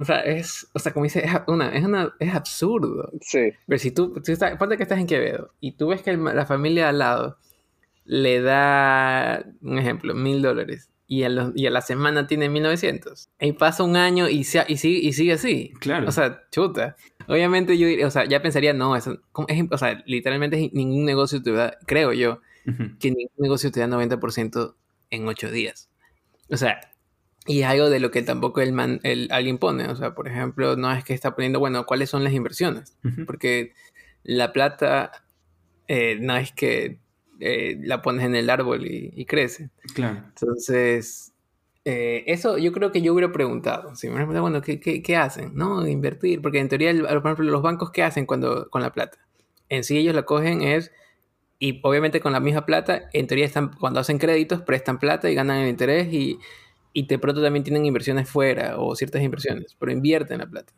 o 0.00 0.04
sea, 0.04 0.20
es, 0.20 0.66
o 0.72 0.78
sea, 0.78 0.92
como 0.92 1.04
dice, 1.04 1.22
es, 1.22 1.30
una, 1.46 1.68
es, 1.76 1.84
una, 1.84 2.14
es 2.18 2.34
absurdo. 2.34 3.12
Sí. 3.20 3.52
Pero 3.66 3.78
si 3.78 3.90
tú, 3.90 4.18
si 4.24 4.32
estás, 4.32 4.56
ponte 4.56 4.78
que 4.78 4.82
estás 4.82 4.98
en 4.98 5.06
Quevedo 5.06 5.52
y 5.60 5.72
tú 5.72 5.88
ves 5.88 6.00
que 6.00 6.16
la 6.16 6.46
familia 6.46 6.88
al 6.88 7.00
lado 7.00 7.36
le 8.06 8.40
da, 8.40 9.44
un 9.60 9.78
ejemplo, 9.78 10.14
mil 10.14 10.40
dólares 10.40 10.88
y 11.06 11.24
a, 11.24 11.52
y 11.54 11.66
a 11.66 11.70
la 11.70 11.82
semana 11.82 12.26
tiene 12.26 12.48
1900. 12.48 13.28
Y 13.40 13.52
pasa 13.52 13.82
un 13.82 13.96
año 13.96 14.26
y, 14.26 14.44
sigue, 14.44 14.64
y 14.68 15.12
sigue 15.12 15.32
así. 15.34 15.74
Claro. 15.80 16.08
O 16.08 16.12
sea, 16.12 16.44
chuta. 16.50 16.96
Obviamente 17.26 17.76
yo, 17.76 18.06
o 18.06 18.10
sea, 18.10 18.24
ya 18.24 18.40
pensaría, 18.40 18.72
no, 18.72 18.96
eso, 18.96 19.20
es, 19.48 19.64
o 19.70 19.76
sea, 19.76 20.02
literalmente 20.06 20.70
ningún 20.72 21.04
negocio 21.04 21.42
te 21.42 21.52
da, 21.52 21.76
creo 21.84 22.14
yo, 22.14 22.40
que 22.98 23.10
ningún 23.10 23.36
negocio 23.36 23.70
te 23.70 23.80
da 23.80 23.86
90% 23.86 24.74
en 25.10 25.28
8 25.28 25.50
días. 25.50 25.90
O 26.48 26.56
sea, 26.56 26.80
y 27.50 27.64
algo 27.64 27.90
de 27.90 27.98
lo 27.98 28.12
que 28.12 28.22
tampoco 28.22 28.60
el, 28.60 28.72
man, 28.72 29.00
el 29.02 29.26
alguien 29.32 29.58
pone. 29.58 29.88
O 29.88 29.96
sea, 29.96 30.14
por 30.14 30.28
ejemplo, 30.28 30.76
no 30.76 30.92
es 30.92 31.02
que 31.02 31.14
está 31.14 31.34
poniendo, 31.34 31.58
bueno, 31.58 31.84
¿cuáles 31.84 32.08
son 32.08 32.22
las 32.22 32.32
inversiones? 32.32 32.96
Porque 33.26 33.72
la 34.22 34.52
plata 34.52 35.10
eh, 35.88 36.16
no 36.20 36.36
es 36.36 36.52
que 36.52 37.00
eh, 37.40 37.76
la 37.82 38.02
pones 38.02 38.24
en 38.24 38.36
el 38.36 38.50
árbol 38.50 38.86
y, 38.86 39.24
crece. 39.24 39.70
Claro. 39.96 40.22
Entonces, 40.28 41.32
eh, 41.84 42.22
eso 42.28 42.56
yo 42.56 42.70
creo 42.70 42.92
que 42.92 43.02
yo 43.02 43.12
hubiera 43.12 43.32
preguntado. 43.32 43.96
Si 43.96 44.06
me 44.06 44.14
preguntado, 44.14 44.42
bueno, 44.42 44.62
¿qué, 44.62 44.78
¿qué, 44.78 45.02
qué, 45.02 45.16
hacen? 45.16 45.50
¿No? 45.56 45.88
Invertir. 45.88 46.40
Porque 46.42 46.60
en 46.60 46.68
teoría, 46.68 46.92
por 46.92 47.16
ejemplo, 47.16 47.50
los 47.50 47.62
bancos, 47.62 47.90
¿qué 47.90 48.04
hacen 48.04 48.26
cuando, 48.26 48.70
con 48.70 48.80
la 48.80 48.92
plata? 48.92 49.18
En 49.68 49.82
sí 49.82 49.98
ellos 49.98 50.14
la 50.14 50.22
cogen 50.22 50.62
es 50.62 50.92
y 51.58 51.80
obviamente 51.82 52.20
con 52.20 52.32
la 52.32 52.40
misma 52.40 52.64
plata, 52.64 53.10
en 53.12 53.26
teoría 53.26 53.44
están, 53.44 53.72
cuando 53.74 53.98
hacen 53.98 54.18
créditos, 54.18 54.62
prestan 54.62 55.00
plata 55.00 55.28
y 55.28 55.34
ganan 55.34 55.58
el 55.58 55.68
interés 55.68 56.12
y, 56.12 56.38
y 56.92 57.06
de 57.06 57.18
pronto 57.18 57.42
también 57.42 57.64
tienen 57.64 57.86
inversiones 57.86 58.28
fuera 58.28 58.78
o 58.78 58.94
ciertas 58.94 59.22
inversiones, 59.22 59.76
pero 59.78 59.92
invierten 59.92 60.38
la 60.38 60.46
plata. 60.46 60.72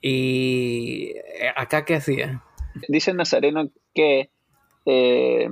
¿Y 0.00 1.12
eh, 1.16 1.52
acá 1.54 1.84
qué 1.84 1.94
hacía? 1.94 2.42
Dice 2.88 3.14
Nazareno 3.14 3.70
que 3.94 4.30
eh, 4.84 5.48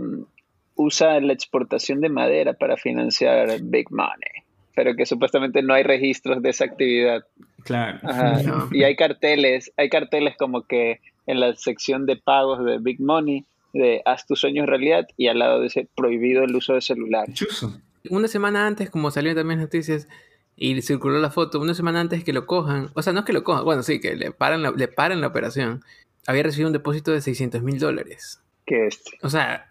usa 0.75 1.21
la 1.21 1.33
exportación 1.33 2.01
de 2.01 2.09
madera 2.09 2.55
para 2.55 2.77
financiar 2.77 3.49
Big 3.63 3.91
Money, 3.91 4.45
pero 4.75 4.95
que 4.95 5.07
supuestamente 5.07 5.63
no 5.63 5.75
hay 5.75 5.83
registros 5.83 6.43
de 6.43 6.51
esa 6.51 6.67
actividad. 6.67 7.25
Claro. 7.65 8.01
Y 8.73 8.83
hay 8.83 8.97
carteles, 8.97 9.73
hay 9.77 9.89
carteles 9.89 10.37
como 10.37 10.63
que 10.63 11.01
en 11.27 11.41
la 11.41 11.55
sección 11.57 12.07
de 12.07 12.17
pagos 12.17 12.65
de 12.65 12.79
Big 12.79 13.01
Money 13.01 13.45
de 13.73 14.03
haz 14.05 14.27
tus 14.27 14.41
sueños 14.41 14.67
realidad 14.67 15.07
y 15.17 15.27
al 15.27 15.41
lado 15.41 15.61
dice 15.61 15.89
prohibido 15.97 16.45
el 16.45 16.55
uso 16.55 16.75
de 16.75 16.81
celular. 16.81 17.27
Una 18.11 18.29
semana 18.29 18.67
antes, 18.67 18.91
como 18.91 19.11
salió 19.11 19.35
también 19.35 19.61
noticias 19.61 20.09
y 20.57 20.81
circuló 20.83 21.19
la 21.19 21.31
foto, 21.31 21.61
una 21.61 21.75
semana 21.75 22.01
antes 22.01 22.23
que 22.23 22.33
lo 22.33 22.47
cojan, 22.47 22.91
o 22.95 23.03
sea, 23.03 23.13
no 23.13 23.21
es 23.21 23.25
que 23.25 23.33
lo 23.33 23.45
cojan, 23.45 23.65
bueno, 23.65 23.83
sí, 23.83 24.01
que 24.01 24.15
le 24.15 24.31
paran 24.31 24.63
la, 24.63 24.71
le 24.71 24.89
paran 24.89 25.21
la 25.21 25.27
operación, 25.27 25.83
había 26.27 26.45
recibido 26.45 26.69
un 26.69 26.73
depósito 26.73 27.13
de 27.13 27.21
600 27.21 27.63
mil 27.63 27.79
dólares. 27.79 28.41
¿Qué 28.67 28.87
es? 28.87 29.03
O 29.23 29.31
sea, 29.31 29.67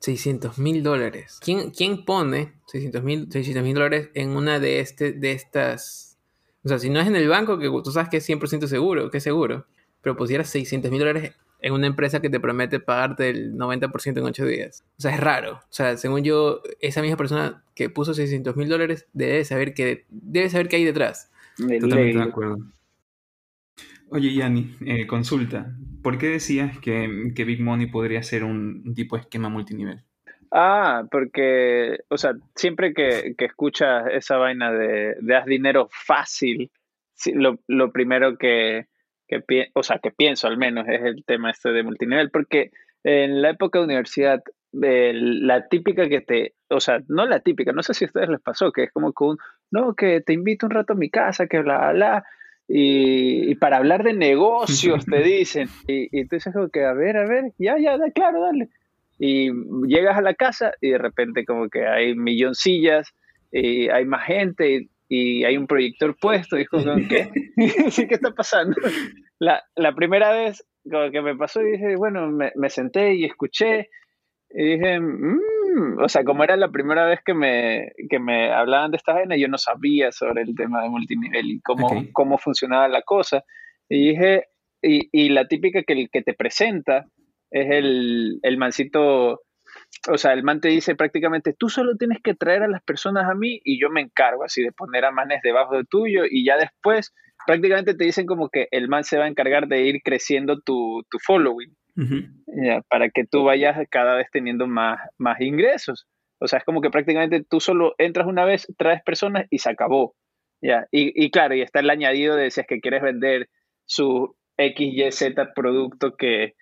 600 0.00 0.58
mil 0.58 0.82
dólares. 0.82 1.38
¿Quién, 1.40 1.70
¿Quién, 1.70 2.04
pone 2.04 2.54
600 2.66 3.02
mil 3.02 3.74
dólares 3.74 4.10
en 4.14 4.30
una 4.30 4.58
de, 4.58 4.80
este, 4.80 5.12
de 5.12 5.32
estas? 5.32 6.18
O 6.64 6.68
sea, 6.68 6.78
si 6.78 6.90
no 6.90 7.00
es 7.00 7.06
en 7.06 7.16
el 7.16 7.28
banco, 7.28 7.58
que 7.58 7.68
tú 7.68 7.92
sabes 7.92 8.08
que 8.08 8.18
es 8.18 8.28
100% 8.28 8.66
seguro, 8.66 9.10
que 9.10 9.18
es 9.18 9.24
seguro, 9.24 9.66
pero 10.02 10.16
pusiera 10.16 10.44
600 10.44 10.90
mil 10.90 11.00
dólares 11.00 11.34
en 11.60 11.72
una 11.72 11.86
empresa 11.86 12.20
que 12.20 12.30
te 12.30 12.40
promete 12.40 12.80
pagarte 12.80 13.28
el 13.30 13.54
90% 13.54 14.18
en 14.18 14.24
8 14.24 14.46
días. 14.46 14.84
O 14.98 15.02
sea, 15.02 15.14
es 15.14 15.20
raro. 15.20 15.54
O 15.54 15.72
sea, 15.72 15.96
según 15.96 16.22
yo, 16.22 16.60
esa 16.80 17.02
misma 17.02 17.16
persona 17.16 17.64
que 17.74 17.90
puso 17.90 18.14
600 18.14 18.56
mil 18.56 18.68
dólares 18.68 19.06
debe 19.12 19.44
saber 19.44 19.74
que 19.74 20.04
debe 20.10 20.48
saber 20.50 20.68
qué 20.68 20.76
hay 20.76 20.84
detrás. 20.84 21.30
Totalmente 21.56 22.18
de 22.18 22.22
acuerdo. 22.22 22.58
Oye, 24.10 24.32
Yanni, 24.32 24.76
eh, 24.84 25.06
consulta. 25.06 25.74
¿Por 26.02 26.18
qué 26.18 26.28
decías 26.28 26.78
que, 26.78 27.32
que, 27.34 27.44
Big 27.44 27.60
Money 27.60 27.86
podría 27.86 28.22
ser 28.22 28.44
un, 28.44 28.94
tipo 28.94 29.16
de 29.16 29.22
esquema 29.22 29.48
multinivel? 29.48 30.02
Ah, 30.52 31.02
porque, 31.10 31.98
o 32.08 32.16
sea, 32.16 32.34
siempre 32.54 32.94
que, 32.94 33.34
que 33.36 33.46
escuchas 33.46 34.04
esa 34.12 34.36
vaina 34.36 34.70
de, 34.70 35.16
de 35.20 35.36
haz 35.36 35.46
dinero 35.46 35.88
fácil, 35.90 36.70
lo, 37.34 37.58
lo 37.66 37.90
primero 37.90 38.38
que, 38.38 38.86
que, 39.26 39.42
o 39.74 39.82
sea, 39.82 39.98
que 39.98 40.10
pienso 40.10 40.46
al 40.46 40.56
menos 40.56 40.86
es 40.88 41.02
el 41.02 41.24
tema 41.24 41.50
este 41.50 41.70
de 41.70 41.82
multinivel, 41.82 42.30
porque 42.30 42.70
en 43.04 43.42
la 43.42 43.50
época 43.50 43.78
de 43.78 43.84
universidad, 43.84 44.42
la 44.72 45.68
típica 45.68 46.08
que 46.08 46.20
te, 46.20 46.54
o 46.68 46.80
sea, 46.80 47.00
no 47.08 47.26
la 47.26 47.40
típica, 47.40 47.72
no 47.72 47.82
sé 47.82 47.94
si 47.94 48.04
a 48.04 48.08
ustedes 48.08 48.28
les 48.28 48.40
pasó, 48.40 48.72
que 48.72 48.84
es 48.84 48.92
como 48.92 49.12
que 49.12 49.24
un, 49.24 49.38
no, 49.70 49.94
que 49.94 50.20
te 50.20 50.32
invito 50.32 50.66
un 50.66 50.72
rato 50.72 50.92
a 50.92 50.96
mi 50.96 51.10
casa, 51.10 51.46
que 51.46 51.60
bla, 51.60 51.92
bla, 51.92 52.24
y, 52.68 53.50
y 53.50 53.54
para 53.54 53.76
hablar 53.76 54.02
de 54.02 54.12
negocios 54.12 55.06
te 55.06 55.22
dicen, 55.22 55.68
y, 55.86 56.08
y 56.18 56.26
tú 56.26 56.36
dices 56.36 56.52
como 56.52 56.68
que, 56.68 56.84
a 56.84 56.92
ver, 56.92 57.16
a 57.16 57.26
ver, 57.26 57.52
ya, 57.58 57.78
ya, 57.78 57.96
da, 57.96 58.10
claro, 58.10 58.42
dale. 58.42 58.68
Y 59.18 59.50
llegas 59.86 60.18
a 60.18 60.20
la 60.20 60.34
casa 60.34 60.72
y 60.80 60.90
de 60.90 60.98
repente 60.98 61.46
como 61.46 61.68
que 61.68 61.86
hay 61.86 62.14
milloncillas, 62.14 63.14
y 63.52 63.88
hay 63.88 64.04
más 64.04 64.26
gente, 64.26 64.74
y 64.74 64.90
hay 65.10 65.56
un 65.56 65.66
proyector 65.66 66.16
puesto, 66.20 66.58
y 66.58 66.62
es 66.62 66.68
como, 66.68 66.94
¿qué? 67.08 67.28
¿qué 67.56 68.14
está 68.14 68.32
pasando? 68.32 68.76
La, 69.38 69.62
la, 69.74 69.94
primera 69.94 70.32
vez 70.32 70.66
como 70.90 71.10
que 71.10 71.20
me 71.20 71.36
pasó 71.36 71.62
y 71.62 71.72
dije, 71.72 71.96
bueno, 71.96 72.28
me, 72.28 72.52
me 72.54 72.70
senté 72.70 73.14
y 73.14 73.24
escuché, 73.24 73.88
y 74.50 74.76
dije, 74.76 75.00
mmm, 75.00 75.98
o 76.02 76.08
sea, 76.08 76.24
como 76.24 76.44
era 76.44 76.56
la 76.56 76.70
primera 76.70 77.04
vez 77.06 77.20
que 77.24 77.34
me, 77.34 77.92
que 78.08 78.18
me 78.18 78.52
hablaban 78.52 78.90
de 78.90 78.96
esta 78.96 79.12
vaina, 79.12 79.36
yo 79.36 79.48
no 79.48 79.58
sabía 79.58 80.12
sobre 80.12 80.42
el 80.42 80.54
tema 80.54 80.82
de 80.82 80.88
multinivel 80.88 81.50
y 81.50 81.60
cómo, 81.60 81.88
cómo 82.12 82.38
funcionaba 82.38 82.88
la 82.88 83.02
cosa. 83.02 83.44
Y 83.88 84.10
dije, 84.10 84.44
y, 84.82 85.08
y 85.12 85.28
la 85.30 85.46
típica 85.46 85.82
que 85.82 85.92
el 85.92 86.10
que 86.10 86.22
te 86.22 86.34
presenta 86.34 87.06
es 87.50 87.70
el, 87.70 88.38
el 88.42 88.56
mancito 88.56 89.40
o 90.08 90.18
sea, 90.18 90.32
el 90.32 90.42
man 90.42 90.60
te 90.60 90.68
dice 90.68 90.94
prácticamente, 90.94 91.54
tú 91.58 91.68
solo 91.68 91.96
tienes 91.96 92.18
que 92.22 92.34
traer 92.34 92.62
a 92.62 92.68
las 92.68 92.82
personas 92.82 93.28
a 93.28 93.34
mí 93.34 93.60
y 93.64 93.80
yo 93.80 93.90
me 93.90 94.00
encargo 94.00 94.44
así 94.44 94.62
de 94.62 94.72
poner 94.72 95.04
a 95.04 95.10
manes 95.10 95.42
debajo 95.42 95.76
de 95.76 95.84
tuyo 95.84 96.22
y 96.28 96.44
ya 96.44 96.56
después 96.56 97.12
prácticamente 97.46 97.94
te 97.94 98.04
dicen 98.04 98.26
como 98.26 98.48
que 98.48 98.68
el 98.70 98.88
man 98.88 99.04
se 99.04 99.18
va 99.18 99.24
a 99.24 99.28
encargar 99.28 99.68
de 99.68 99.82
ir 99.82 100.00
creciendo 100.02 100.60
tu, 100.60 101.02
tu 101.10 101.18
following 101.18 101.74
para 102.88 103.08
que 103.08 103.24
tú 103.24 103.44
vayas 103.44 103.76
cada 103.90 104.16
vez 104.16 104.28
teniendo 104.30 104.66
más, 104.66 105.00
más 105.18 105.40
ingresos. 105.40 106.06
O 106.38 106.46
sea, 106.46 106.58
es 106.58 106.64
como 106.64 106.82
que 106.82 106.90
prácticamente 106.90 107.42
tú 107.48 107.60
solo 107.60 107.94
entras 107.96 108.26
una 108.26 108.44
vez, 108.44 108.66
traes 108.76 109.02
personas 109.02 109.46
y 109.50 109.58
se 109.58 109.70
acabó. 109.70 110.14
¿ya? 110.60 110.86
Y, 110.90 111.24
y 111.24 111.30
claro, 111.30 111.54
y 111.54 111.62
está 111.62 111.80
el 111.80 111.88
añadido 111.88 112.36
de 112.36 112.50
si 112.50 112.60
es 112.60 112.66
que 112.66 112.80
quieres 112.80 113.02
vender 113.02 113.48
su 113.86 114.36
XYZ 114.58 115.34
producto 115.54 116.16
que, 116.16 116.54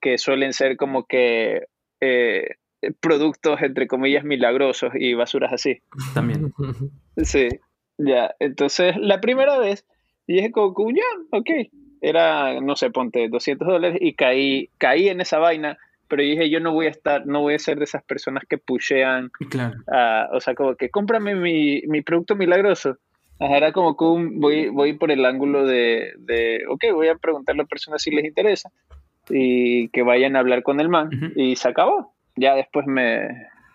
que 0.00 0.18
suelen 0.18 0.52
ser 0.52 0.76
como 0.76 1.04
que 1.06 1.62
eh, 2.00 2.56
productos, 3.00 3.60
entre 3.62 3.86
comillas, 3.86 4.24
milagrosos 4.24 4.92
y 4.94 5.14
basuras 5.14 5.52
así. 5.52 5.80
También. 6.14 6.52
Sí, 7.22 7.48
ya. 7.98 8.34
Entonces, 8.38 8.96
la 8.96 9.20
primera 9.20 9.58
vez, 9.58 9.84
dije 10.26 10.50
como, 10.50 10.90
ya, 10.90 11.04
ok. 11.32 11.50
Era, 12.00 12.58
no 12.62 12.76
sé, 12.76 12.90
ponte 12.90 13.28
200 13.28 13.68
dólares 13.68 13.98
y 14.00 14.14
caí, 14.14 14.70
caí 14.78 15.08
en 15.08 15.20
esa 15.20 15.38
vaina, 15.38 15.76
pero 16.08 16.22
dije, 16.22 16.48
yo 16.48 16.60
no 16.60 16.72
voy 16.72 16.86
a 16.86 16.90
estar, 16.90 17.26
no 17.26 17.42
voy 17.42 17.54
a 17.54 17.58
ser 17.58 17.76
de 17.76 17.84
esas 17.84 18.02
personas 18.04 18.44
que 18.48 18.56
pushean, 18.56 19.30
claro. 19.50 19.76
o 20.32 20.40
sea, 20.40 20.54
como 20.54 20.76
que 20.76 20.88
cómprame 20.88 21.34
mi, 21.34 21.82
mi 21.82 22.00
producto 22.00 22.36
milagroso. 22.36 22.96
era 23.38 23.72
como 23.72 23.98
que 23.98 24.04
voy, 24.38 24.70
voy 24.70 24.94
por 24.94 25.10
el 25.10 25.26
ángulo 25.26 25.66
de, 25.66 26.14
de, 26.16 26.62
ok, 26.70 26.84
voy 26.94 27.08
a 27.08 27.16
preguntarle 27.16 27.64
a 27.64 27.66
personas 27.66 28.00
si 28.00 28.10
les 28.10 28.24
interesa 28.24 28.70
y 29.30 29.88
que 29.90 30.02
vayan 30.02 30.36
a 30.36 30.40
hablar 30.40 30.62
con 30.62 30.80
el 30.80 30.88
man 30.88 31.10
y 31.36 31.56
se 31.56 31.68
acabó. 31.68 32.14
Ya 32.36 32.54
después 32.54 32.86
me, 32.86 33.28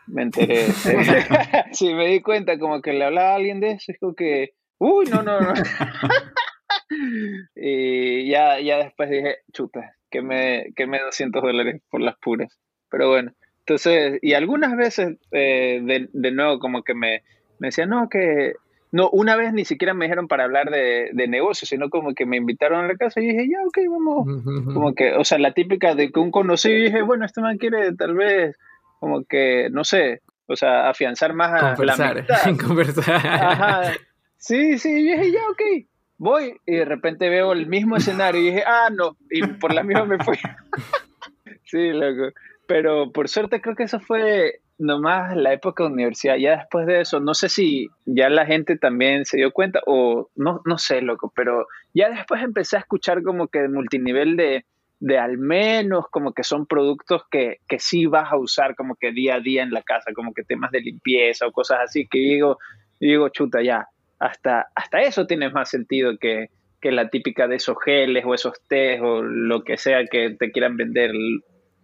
me 0.07 0.23
enteré. 0.23 0.65
sí, 1.71 1.93
me 1.93 2.07
di 2.07 2.21
cuenta 2.21 2.59
como 2.59 2.81
que 2.81 2.93
le 2.93 3.05
hablaba 3.05 3.31
a 3.31 3.35
alguien 3.35 3.59
de 3.59 3.71
eso, 3.71 3.91
es 3.91 3.99
como 3.99 4.15
que, 4.15 4.53
uy, 4.77 5.05
no, 5.05 5.23
no, 5.23 5.39
no. 5.39 5.53
y 7.55 8.29
ya, 8.29 8.59
ya 8.59 8.77
después 8.77 9.09
dije, 9.09 9.37
chuta, 9.53 9.95
que 10.09 10.21
me, 10.21 10.73
que 10.75 10.87
me 10.87 10.99
200 10.99 11.41
dólares 11.41 11.81
por 11.89 12.01
las 12.01 12.17
puras. 12.17 12.57
Pero 12.89 13.09
bueno, 13.09 13.31
entonces, 13.59 14.19
y 14.21 14.33
algunas 14.33 14.75
veces 14.77 15.17
eh, 15.31 15.81
de, 15.83 16.09
de, 16.11 16.31
nuevo 16.31 16.59
como 16.59 16.83
que 16.83 16.93
me, 16.93 17.23
me 17.59 17.69
decían, 17.69 17.89
no, 17.89 18.09
que 18.09 18.53
no, 18.91 19.09
una 19.09 19.35
vez 19.35 19.53
ni 19.53 19.65
siquiera 19.65 19.93
me 19.93 20.05
dijeron 20.05 20.27
para 20.27 20.45
hablar 20.45 20.69
de, 20.69 21.09
de 21.11 21.27
negocios, 21.27 21.69
sino 21.69 21.89
como 21.89 22.13
que 22.13 22.25
me 22.25 22.37
invitaron 22.37 22.85
a 22.85 22.87
la 22.87 22.95
casa 22.95 23.19
y 23.19 23.27
dije, 23.27 23.47
ya, 23.49 23.59
ok, 23.65 23.77
vamos. 23.89 24.43
Como 24.73 24.93
que, 24.93 25.13
o 25.15 25.23
sea, 25.25 25.37
la 25.37 25.53
típica 25.53 25.95
de 25.95 26.11
que 26.11 26.19
un 26.19 26.31
conocido 26.31 26.77
y 26.77 26.83
dije, 26.83 27.01
bueno, 27.01 27.25
este 27.25 27.41
man 27.41 27.57
quiere 27.57 27.93
tal 27.93 28.13
vez, 28.13 28.55
como 28.99 29.25
que, 29.25 29.69
no 29.71 29.83
sé, 29.83 30.21
o 30.47 30.55
sea, 30.55 30.89
afianzar 30.89 31.33
más 31.33 31.51
a 31.51 31.83
la 31.83 31.93
amistad. 31.93 32.57
Conversar. 32.65 33.15
Ajá. 33.15 33.93
Sí, 34.37 34.77
sí, 34.77 34.89
y 34.89 35.11
dije, 35.11 35.31
ya, 35.31 35.41
ok, 35.49 35.87
voy. 36.17 36.59
Y 36.65 36.75
de 36.75 36.85
repente 36.85 37.29
veo 37.29 37.51
el 37.51 37.67
mismo 37.67 37.97
escenario 37.97 38.41
y 38.41 38.45
dije, 38.45 38.63
ah, 38.65 38.89
no, 38.91 39.17
y 39.29 39.45
por 39.45 39.73
la 39.73 39.83
misma 39.83 40.05
me 40.05 40.23
fui. 40.23 40.37
sí, 41.65 41.89
loco. 41.89 42.33
Pero 42.67 43.11
por 43.11 43.27
suerte 43.27 43.61
creo 43.61 43.75
que 43.75 43.83
eso 43.83 43.99
fue 43.99 44.61
nomás 44.77 45.35
la 45.35 45.53
época 45.53 45.83
de 45.83 45.89
universidad. 45.89 46.35
Ya 46.37 46.57
después 46.57 46.85
de 46.87 47.01
eso, 47.01 47.19
no 47.19 47.33
sé 47.33 47.49
si 47.49 47.87
ya 48.05 48.29
la 48.29 48.45
gente 48.45 48.77
también 48.77 49.25
se 49.25 49.37
dio 49.37 49.51
cuenta 49.51 49.81
o 49.85 50.29
no, 50.35 50.61
no 50.65 50.77
sé, 50.77 51.01
loco, 51.01 51.31
pero 51.35 51.67
ya 51.93 52.09
después 52.09 52.43
empecé 52.43 52.77
a 52.77 52.81
escuchar 52.81 53.23
como 53.23 53.47
que 53.47 53.67
multinivel 53.67 54.35
de, 54.35 54.65
de 54.99 55.17
al 55.17 55.37
menos 55.37 56.05
como 56.09 56.33
que 56.33 56.43
son 56.43 56.65
productos 56.65 57.23
que, 57.29 57.59
que 57.67 57.79
sí 57.79 58.05
vas 58.05 58.31
a 58.31 58.37
usar 58.37 58.75
como 58.75 58.95
que 58.95 59.11
día 59.11 59.35
a 59.35 59.39
día 59.39 59.63
en 59.63 59.71
la 59.71 59.81
casa, 59.81 60.13
como 60.13 60.33
que 60.33 60.43
temas 60.43 60.71
de 60.71 60.81
limpieza 60.81 61.47
o 61.47 61.51
cosas 61.51 61.79
así, 61.83 62.07
que 62.07 62.19
digo, 62.19 62.57
digo, 62.99 63.29
chuta, 63.29 63.61
ya, 63.61 63.87
hasta, 64.19 64.67
hasta 64.75 65.01
eso 65.01 65.25
tiene 65.27 65.49
más 65.49 65.69
sentido 65.69 66.17
que, 66.17 66.49
que 66.81 66.91
la 66.91 67.09
típica 67.09 67.47
de 67.47 67.57
esos 67.57 67.77
geles 67.83 68.25
o 68.25 68.33
esos 68.33 68.53
tés 68.67 69.01
o 69.01 69.21
lo 69.21 69.63
que 69.63 69.77
sea 69.77 70.05
que 70.05 70.35
te 70.37 70.51
quieran 70.51 70.77
vender 70.77 71.11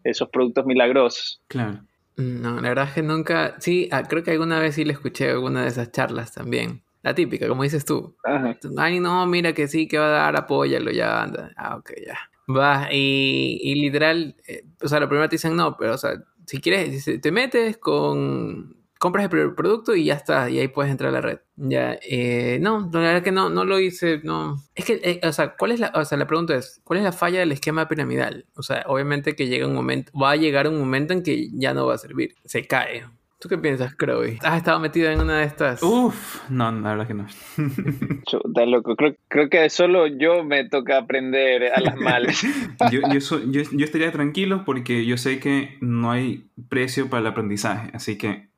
esos 0.03 0.29
productos 0.29 0.65
milagrosos. 0.65 1.41
Claro. 1.47 1.79
No, 2.21 2.55
la 2.61 2.69
verdad 2.69 2.87
es 2.89 2.93
que 2.93 3.01
nunca. 3.03 3.55
Sí, 3.59 3.89
ah, 3.91 4.03
creo 4.03 4.23
que 4.23 4.31
alguna 4.31 4.59
vez 4.59 4.75
sí 4.75 4.85
le 4.85 4.93
escuché 4.93 5.29
alguna 5.31 5.63
de 5.63 5.69
esas 5.69 5.91
charlas 5.91 6.33
también. 6.33 6.83
La 7.03 7.15
típica, 7.15 7.47
como 7.47 7.63
dices 7.63 7.83
tú. 7.83 8.15
Ay, 8.77 8.99
no, 8.99 9.25
mira 9.25 9.53
que 9.53 9.67
sí, 9.67 9.87
que 9.87 9.97
va 9.97 10.05
a 10.07 10.09
dar, 10.09 10.35
apóyalo, 10.35 10.91
ya 10.91 11.23
anda. 11.23 11.51
Ah, 11.57 11.77
ok, 11.77 11.91
ya. 12.05 12.17
Va, 12.55 12.89
y, 12.91 13.59
y 13.61 13.75
literal, 13.75 14.35
eh, 14.47 14.65
o 14.81 14.87
sea, 14.87 14.99
lo 14.99 15.07
primero 15.07 15.27
te 15.29 15.35
dicen 15.35 15.55
no, 15.55 15.77
pero, 15.77 15.95
o 15.95 15.97
sea, 15.97 16.11
si 16.45 16.59
quieres, 16.59 17.05
te 17.21 17.31
metes 17.31 17.77
con 17.77 18.75
compras 19.01 19.27
el 19.33 19.55
producto 19.55 19.95
y 19.95 20.05
ya 20.05 20.13
está, 20.13 20.47
y 20.47 20.59
ahí 20.59 20.67
puedes 20.67 20.91
entrar 20.91 21.09
a 21.09 21.13
la 21.13 21.21
red. 21.21 21.39
Ya, 21.55 21.97
eh, 22.07 22.59
no, 22.61 22.87
la 22.93 22.99
verdad 22.99 23.23
que 23.23 23.31
no, 23.31 23.49
no 23.49 23.65
lo 23.65 23.79
hice, 23.79 24.21
no. 24.23 24.57
Es 24.75 24.85
que, 24.85 25.01
eh, 25.03 25.19
o 25.23 25.31
sea, 25.31 25.55
¿cuál 25.57 25.71
es 25.71 25.79
la, 25.79 25.91
o 25.95 26.05
sea, 26.05 26.19
la 26.19 26.27
pregunta 26.27 26.55
es, 26.55 26.81
¿cuál 26.83 26.99
es 26.99 27.03
la 27.03 27.11
falla 27.11 27.39
del 27.39 27.51
esquema 27.51 27.87
piramidal? 27.87 28.45
O 28.55 28.61
sea, 28.61 28.83
obviamente 28.85 29.35
que 29.35 29.47
llega 29.47 29.65
un 29.65 29.73
momento, 29.73 30.11
va 30.15 30.29
a 30.29 30.35
llegar 30.35 30.67
un 30.67 30.77
momento 30.77 31.13
en 31.13 31.23
que 31.23 31.49
ya 31.51 31.73
no 31.73 31.87
va 31.87 31.95
a 31.95 31.97
servir, 31.97 32.35
se 32.45 32.67
cae. 32.67 33.03
¿Tú 33.39 33.49
qué 33.49 33.57
piensas, 33.57 33.95
Crowy? 33.95 34.37
¿Has 34.43 34.57
estado 34.57 34.79
metido 34.79 35.09
en 35.09 35.19
una 35.19 35.39
de 35.39 35.45
estas? 35.45 35.81
Uf, 35.81 36.47
no, 36.51 36.71
la 36.71 36.91
verdad 36.91 37.07
que 37.07 37.15
no. 37.15 37.25
Chuta, 38.27 38.67
loco. 38.67 38.95
Creo, 38.95 39.15
creo, 39.29 39.49
que 39.49 39.67
solo 39.71 40.05
yo 40.05 40.43
me 40.43 40.69
toca 40.69 40.99
aprender 40.99 41.73
a 41.73 41.81
las 41.81 41.97
malas. 41.97 42.39
yo, 42.91 42.99
yo, 43.11 43.39
yo, 43.47 43.61
yo 43.71 43.83
estaría 43.83 44.11
tranquilo 44.11 44.63
porque 44.63 45.07
yo 45.07 45.17
sé 45.17 45.39
que 45.39 45.75
no 45.81 46.11
hay 46.11 46.51
precio 46.69 47.09
para 47.09 47.21
el 47.21 47.27
aprendizaje, 47.27 47.89
así 47.95 48.15
que 48.15 48.50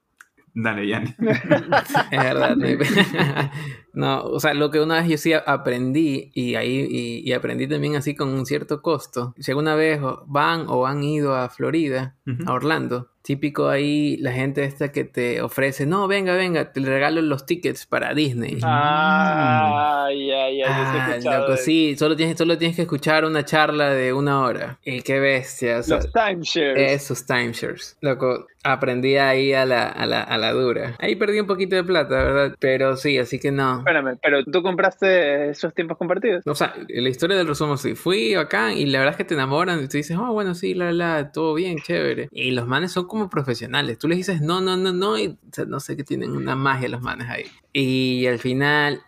Dale, 0.54 0.88
Yanni. 0.88 1.16
es 2.12 2.24
verdad. 2.24 2.58
no, 3.94 4.24
o 4.24 4.40
sea, 4.40 4.54
lo 4.54 4.72
que 4.72 4.80
una 4.80 5.02
vez 5.02 5.08
yo 5.08 5.18
sí 5.18 5.34
aprendí 5.34 6.32
y 6.34 6.56
ahí 6.56 7.22
y, 7.24 7.32
aprendí 7.32 7.68
también 7.68 7.96
así 7.96 8.16
con 8.16 8.30
un 8.30 8.46
cierto 8.46 8.82
costo. 8.82 9.34
Si 9.40 9.52
alguna 9.52 9.76
vez 9.76 10.02
van 10.26 10.66
o 10.68 10.88
han 10.88 11.04
ido 11.04 11.36
a 11.36 11.50
Florida, 11.50 12.16
a 12.46 12.54
Orlando, 12.54 13.14
Típico 13.24 13.70
ahí 13.70 14.18
la 14.18 14.34
gente 14.34 14.66
esta 14.66 14.92
que 14.92 15.06
te 15.06 15.42
ofrece, 15.42 15.86
no, 15.86 16.10
venga, 16.10 16.36
venga, 16.36 16.74
te 16.74 16.82
regalo 16.82 17.22
los 17.22 17.46
tickets 17.46 17.86
para 17.86 18.14
Disney. 18.14 18.58
Ah, 18.64 20.10
ya, 20.12 20.50
ya, 20.52 20.66
ah, 20.68 21.40
loco, 21.40 21.56
sí, 21.56 21.96
solo 21.98 22.18
tienes, 22.18 22.38
solo 22.38 22.58
tienes 22.58 22.76
que 22.76 22.82
escuchar 22.82 23.24
una 23.24 23.46
charla 23.46 23.92
de 23.92 24.12
una 24.12 24.42
hora. 24.42 24.78
Y 24.84 25.04
qué 25.04 25.22
bestia. 25.22 25.78
los 25.88 26.12
timeshares. 26.12 26.92
Esos 26.92 27.26
timeshares. 27.26 27.98
Loco, 28.02 28.46
aprendí 28.62 29.16
ahí 29.16 29.54
a 29.54 29.66
la, 29.66 29.88
a, 29.88 30.06
la, 30.06 30.22
a 30.22 30.38
la 30.38 30.52
dura. 30.52 30.98
Ahí 31.00 31.16
perdí 31.16 31.40
un 31.40 31.48
poquito 31.48 31.78
de 31.78 31.86
plata, 31.86 32.16
¿verdad? 32.16 32.56
Pero 32.60 32.98
sí, 32.98 33.18
así 33.18 33.40
que 33.40 33.54
no. 33.54 33.83
Espérame, 33.88 34.18
pero 34.22 34.44
tú 34.46 34.62
compraste 34.62 35.50
esos 35.50 35.74
tiempos 35.74 35.98
compartidos. 35.98 36.44
O 36.46 36.56
sea, 36.56 36.74
la 36.88 37.10
historia 37.10 37.38
del 37.38 37.48
resumen 37.48 37.78
sí. 37.78 37.96
Fui 37.96 38.34
acá 38.34 38.74
y 38.74 38.86
la 38.86 39.00
verdad 39.00 39.14
es 39.14 39.18
que 39.18 39.26
te 39.26 39.34
enamoran 39.34 39.84
y 39.84 39.88
tú 39.88 39.98
dices, 39.98 40.18
oh, 40.18 40.32
bueno, 40.34 40.56
sí, 40.56 40.74
la, 40.74 40.92
la, 40.92 41.32
todo 41.32 41.54
bien, 41.54 41.78
chévere. 41.80 42.30
Y 42.32 42.52
los 42.52 42.68
manes 42.68 42.92
son 42.92 43.08
como 43.08 43.30
profesionales. 43.30 43.98
Tú 43.98 44.08
les 44.08 44.18
dices 44.18 44.42
no, 44.42 44.62
no, 44.62 44.78
no, 44.78 44.94
no, 44.94 45.18
y 45.18 45.38
no 45.68 45.80
sé 45.80 45.98
que 45.98 46.04
tienen 46.04 46.32
una 46.32 46.56
magia 46.56 46.90
los 46.90 47.02
manes 47.02 47.30
ahí. 47.30 47.46
Y 47.72 48.26
al 48.28 48.40
final 48.40 49.02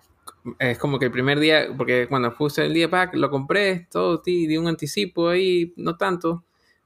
es 0.59 0.77
como 0.77 0.99
que 0.99 1.05
el 1.05 1.11
primer 1.11 1.39
día, 1.39 1.67
porque 1.75 2.07
cuando 2.07 2.33
puse 2.35 2.65
el 2.65 2.73
día 2.73 2.89
pack, 2.89 3.15
lo 3.15 3.29
compré, 3.29 3.87
todo, 3.91 4.21
di 4.25 4.57
un 4.57 4.67
anticipo 4.67 5.29
ahí, 5.29 5.73
no 5.77 5.97
tanto 5.97 6.43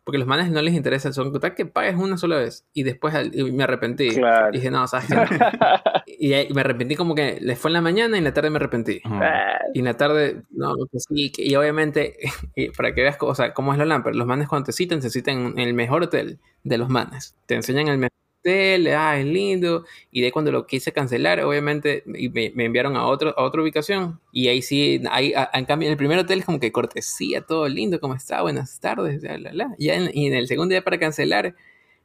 porque 0.09 0.17
los 0.17 0.27
manes 0.27 0.49
no 0.49 0.59
les 0.63 0.73
interesa, 0.73 1.13
son 1.13 1.31
total 1.31 1.53
que 1.53 1.67
pagues 1.67 1.93
una 1.93 2.17
sola 2.17 2.37
vez. 2.37 2.65
Y 2.73 2.81
después 2.81 3.13
me 3.53 3.63
arrepentí. 3.63 4.09
Dije, 4.51 4.71
no, 4.71 4.87
¿sabes 4.87 5.07
y, 6.07 6.51
me 6.51 6.61
arrepentí 6.61 6.95
como 6.95 7.13
que 7.13 7.37
les 7.39 7.59
fue 7.59 7.69
en 7.69 7.73
la 7.73 7.81
mañana 7.81 8.17
y 8.17 8.17
en 8.17 8.23
la 8.23 8.33
tarde 8.33 8.49
me 8.49 8.55
arrepentí. 8.55 9.03
Y 9.75 9.79
en 9.79 9.85
la 9.85 9.93
tarde, 9.97 10.41
no, 10.49 10.73
pues 10.89 11.05
sí. 11.07 11.31
Y 11.37 11.53
obviamente, 11.53 12.17
para 12.75 12.95
que 12.95 13.03
veas 13.03 13.17
o 13.19 13.35
sea, 13.35 13.53
cómo 13.53 13.71
es 13.71 13.77
la 13.77 13.85
lámpara, 13.85 14.15
los 14.15 14.25
manes 14.25 14.47
cuando 14.47 14.65
te 14.65 14.71
citan, 14.71 15.03
se 15.03 15.11
citan 15.11 15.37
en 15.37 15.59
el 15.59 15.75
mejor 15.75 16.01
hotel 16.01 16.39
de 16.63 16.79
los 16.79 16.89
manes. 16.89 17.35
Te 17.45 17.53
enseñan 17.53 17.87
el 17.87 17.99
mejor 17.99 18.18
ah, 18.97 19.19
es 19.19 19.25
lindo. 19.25 19.85
Y 20.11 20.21
de 20.21 20.31
cuando 20.31 20.51
lo 20.51 20.65
quise 20.65 20.91
cancelar, 20.91 21.41
obviamente, 21.41 22.03
y 22.05 22.29
me, 22.29 22.51
enviaron 22.65 22.95
a, 22.95 23.05
otro, 23.05 23.33
a 23.37 23.43
otra 23.43 23.61
ubicación. 23.61 24.19
Y 24.31 24.47
ahí 24.47 24.61
sí, 24.61 25.01
ahí, 25.11 25.33
en 25.53 25.65
cambio, 25.65 25.87
en 25.87 25.91
el 25.91 25.97
primer 25.97 26.19
hotel 26.19 26.39
es 26.39 26.45
como 26.45 26.59
que 26.59 26.71
cortesía, 26.71 27.41
todo 27.41 27.67
lindo, 27.67 27.99
¿cómo 27.99 28.15
está? 28.15 28.41
Buenas 28.41 28.79
tardes, 28.79 29.23
Y 29.77 29.89
en, 29.89 30.33
el 30.33 30.47
segundo 30.47 30.73
día 30.73 30.83
para 30.83 30.99
cancelar, 30.99 31.55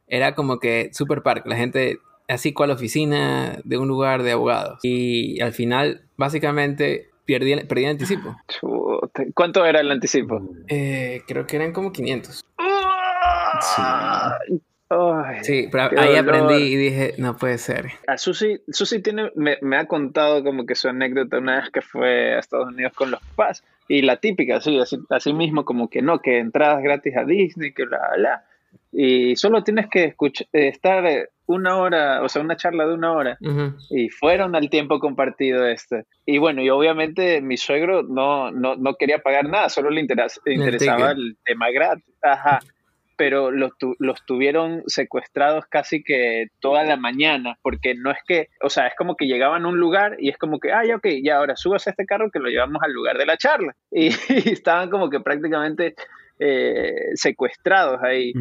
era 0.07 0.35
como 0.35 0.59
que 0.59 0.89
super 0.93 1.23
park, 1.23 1.47
la 1.47 1.55
gente 1.55 1.97
así 2.27 2.53
cual 2.53 2.71
oficina 2.71 3.59
de 3.63 3.77
un 3.77 3.87
lugar 3.87 4.23
de 4.23 4.31
abogados. 4.31 4.79
Y 4.83 5.41
al 5.41 5.53
final, 5.53 6.05
básicamente, 6.17 7.09
perdí, 7.25 7.55
perdí 7.65 7.85
el 7.85 7.91
anticipo. 7.91 8.35
¿Cuánto 9.33 9.65
era 9.65 9.79
el 9.81 9.91
anticipo? 9.91 10.41
Eh, 10.67 11.21
creo 11.27 11.47
que 11.47 11.55
eran 11.55 11.73
como 11.73 11.91
500. 11.91 12.43
Sí 13.61 13.81
sí, 15.41 15.67
pero 15.71 15.89
ahí 15.99 16.15
aprendí 16.15 16.55
y 16.55 16.75
dije, 16.75 17.13
no 17.17 17.37
puede 17.37 17.57
ser. 17.57 17.91
A 18.07 18.17
Susi, 18.17 18.61
Susi 18.67 19.01
tiene, 19.01 19.31
me, 19.35 19.77
ha 19.77 19.85
contado 19.87 20.43
como 20.43 20.65
que 20.65 20.75
su 20.75 20.87
anécdota 20.87 21.39
una 21.39 21.61
vez 21.61 21.69
que 21.71 21.81
fue 21.81 22.35
a 22.35 22.39
Estados 22.39 22.67
Unidos 22.67 22.93
con 22.93 23.11
los 23.11 23.19
papás. 23.21 23.63
Y 23.87 24.01
la 24.01 24.17
típica, 24.17 24.61
sí, 24.61 24.79
así, 24.79 24.97
así 25.09 25.33
mismo 25.33 25.65
como 25.65 25.89
que 25.89 26.01
no, 26.01 26.19
que 26.19 26.39
entradas 26.39 26.83
gratis 26.83 27.15
a 27.17 27.23
Disney, 27.23 27.73
que 27.73 27.85
bla, 27.85 27.99
bla. 28.17 28.43
Y 28.91 29.35
solo 29.35 29.63
tienes 29.63 29.87
que 29.89 30.05
escuchar, 30.05 30.47
estar 30.53 31.29
una 31.47 31.77
hora, 31.77 32.23
o 32.23 32.29
sea, 32.29 32.41
una 32.41 32.55
charla 32.55 32.87
de 32.87 32.93
una 32.93 33.11
hora. 33.11 33.37
Y 33.89 34.09
fueron 34.09 34.55
al 34.55 34.69
tiempo 34.69 34.99
compartido 34.99 35.67
este. 35.67 36.05
Y 36.25 36.37
bueno, 36.37 36.61
y 36.61 36.69
obviamente 36.69 37.41
mi 37.41 37.57
suegro 37.57 38.03
no, 38.03 38.51
no, 38.51 38.75
no 38.75 38.95
quería 38.95 39.19
pagar 39.19 39.49
nada, 39.49 39.69
solo 39.69 39.89
le 39.89 40.01
interesaba 40.01 41.11
el 41.11 41.37
tema 41.43 41.71
gratis. 41.71 42.15
Ajá 42.21 42.59
pero 43.15 43.51
los, 43.51 43.71
los 43.99 44.25
tuvieron 44.25 44.83
secuestrados 44.87 45.65
casi 45.69 46.03
que 46.03 46.47
toda 46.59 46.83
la 46.83 46.97
mañana, 46.97 47.57
porque 47.61 47.95
no 47.95 48.11
es 48.11 48.17
que, 48.27 48.49
o 48.61 48.69
sea, 48.69 48.87
es 48.87 48.93
como 48.97 49.15
que 49.15 49.25
llegaban 49.25 49.65
a 49.65 49.67
un 49.67 49.79
lugar 49.79 50.15
y 50.19 50.29
es 50.29 50.37
como 50.37 50.59
que, 50.59 50.69
ya, 50.69 50.95
ok, 50.95 51.07
ya 51.23 51.37
ahora 51.37 51.55
subas 51.55 51.87
a 51.87 51.91
este 51.91 52.05
carro 52.05 52.31
que 52.31 52.39
lo 52.39 52.49
llevamos 52.49 52.81
al 52.83 52.93
lugar 52.93 53.17
de 53.17 53.25
la 53.25 53.37
charla. 53.37 53.75
Y, 53.91 54.07
y 54.07 54.51
estaban 54.51 54.89
como 54.89 55.09
que 55.09 55.21
prácticamente 55.21 55.95
eh, 56.39 57.11
secuestrados 57.15 58.01
ahí. 58.03 58.33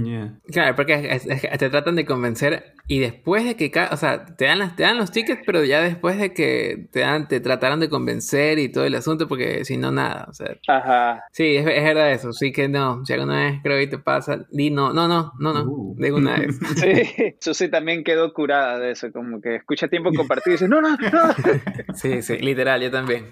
Claro, 0.46 0.74
porque 0.74 1.20
te 1.58 1.70
tratan 1.70 1.96
de 1.96 2.04
convencer 2.04 2.74
y 2.86 2.98
después 2.98 3.44
de 3.44 3.56
que, 3.56 3.70
o 3.90 3.96
sea, 3.96 4.26
te 4.26 4.44
dan, 4.44 4.58
las, 4.58 4.76
te 4.76 4.82
dan 4.82 4.98
los 4.98 5.10
tickets, 5.10 5.42
pero 5.46 5.64
ya 5.64 5.80
después 5.80 6.18
de 6.18 6.34
que 6.34 6.88
te 6.90 7.00
dan, 7.00 7.28
te 7.28 7.40
trataron 7.40 7.80
de 7.80 7.88
convencer 7.88 8.58
y 8.58 8.70
todo 8.70 8.84
el 8.84 8.94
asunto, 8.94 9.26
porque 9.26 9.64
si 9.64 9.76
no, 9.76 9.90
nada, 9.90 10.26
o 10.28 10.34
sea. 10.34 10.56
Ajá. 10.68 11.24
Sí, 11.32 11.56
es, 11.56 11.64
verdad 11.64 12.12
eso, 12.12 12.32
sí 12.32 12.52
que 12.52 12.68
no, 12.68 13.04
si 13.06 13.12
alguna 13.12 13.44
vez 13.44 13.60
creo 13.62 13.78
que 13.78 13.86
te 13.86 13.98
pasa, 13.98 14.44
di 14.50 14.70
no, 14.70 14.92
no, 14.92 15.08
no, 15.08 15.32
no, 15.38 15.54
no, 15.54 15.62
uh. 15.64 15.96
de 15.96 16.12
una 16.12 16.36
vez. 16.38 16.58
Sí, 16.74 17.36
Susi 17.40 17.70
también 17.70 18.04
quedó 18.04 18.32
curada 18.34 18.78
de 18.78 18.90
eso, 18.90 19.10
como 19.12 19.40
que 19.40 19.56
escucha 19.56 19.88
tiempo 19.88 20.10
compartido 20.12 20.52
y 20.52 20.58
dice, 20.58 20.68
no, 20.68 20.80
no, 20.80 20.90
no. 20.90 21.34
Sí, 21.94 22.20
sí, 22.22 22.38
literal, 22.38 22.82
yo 22.82 22.90
también. 22.90 23.26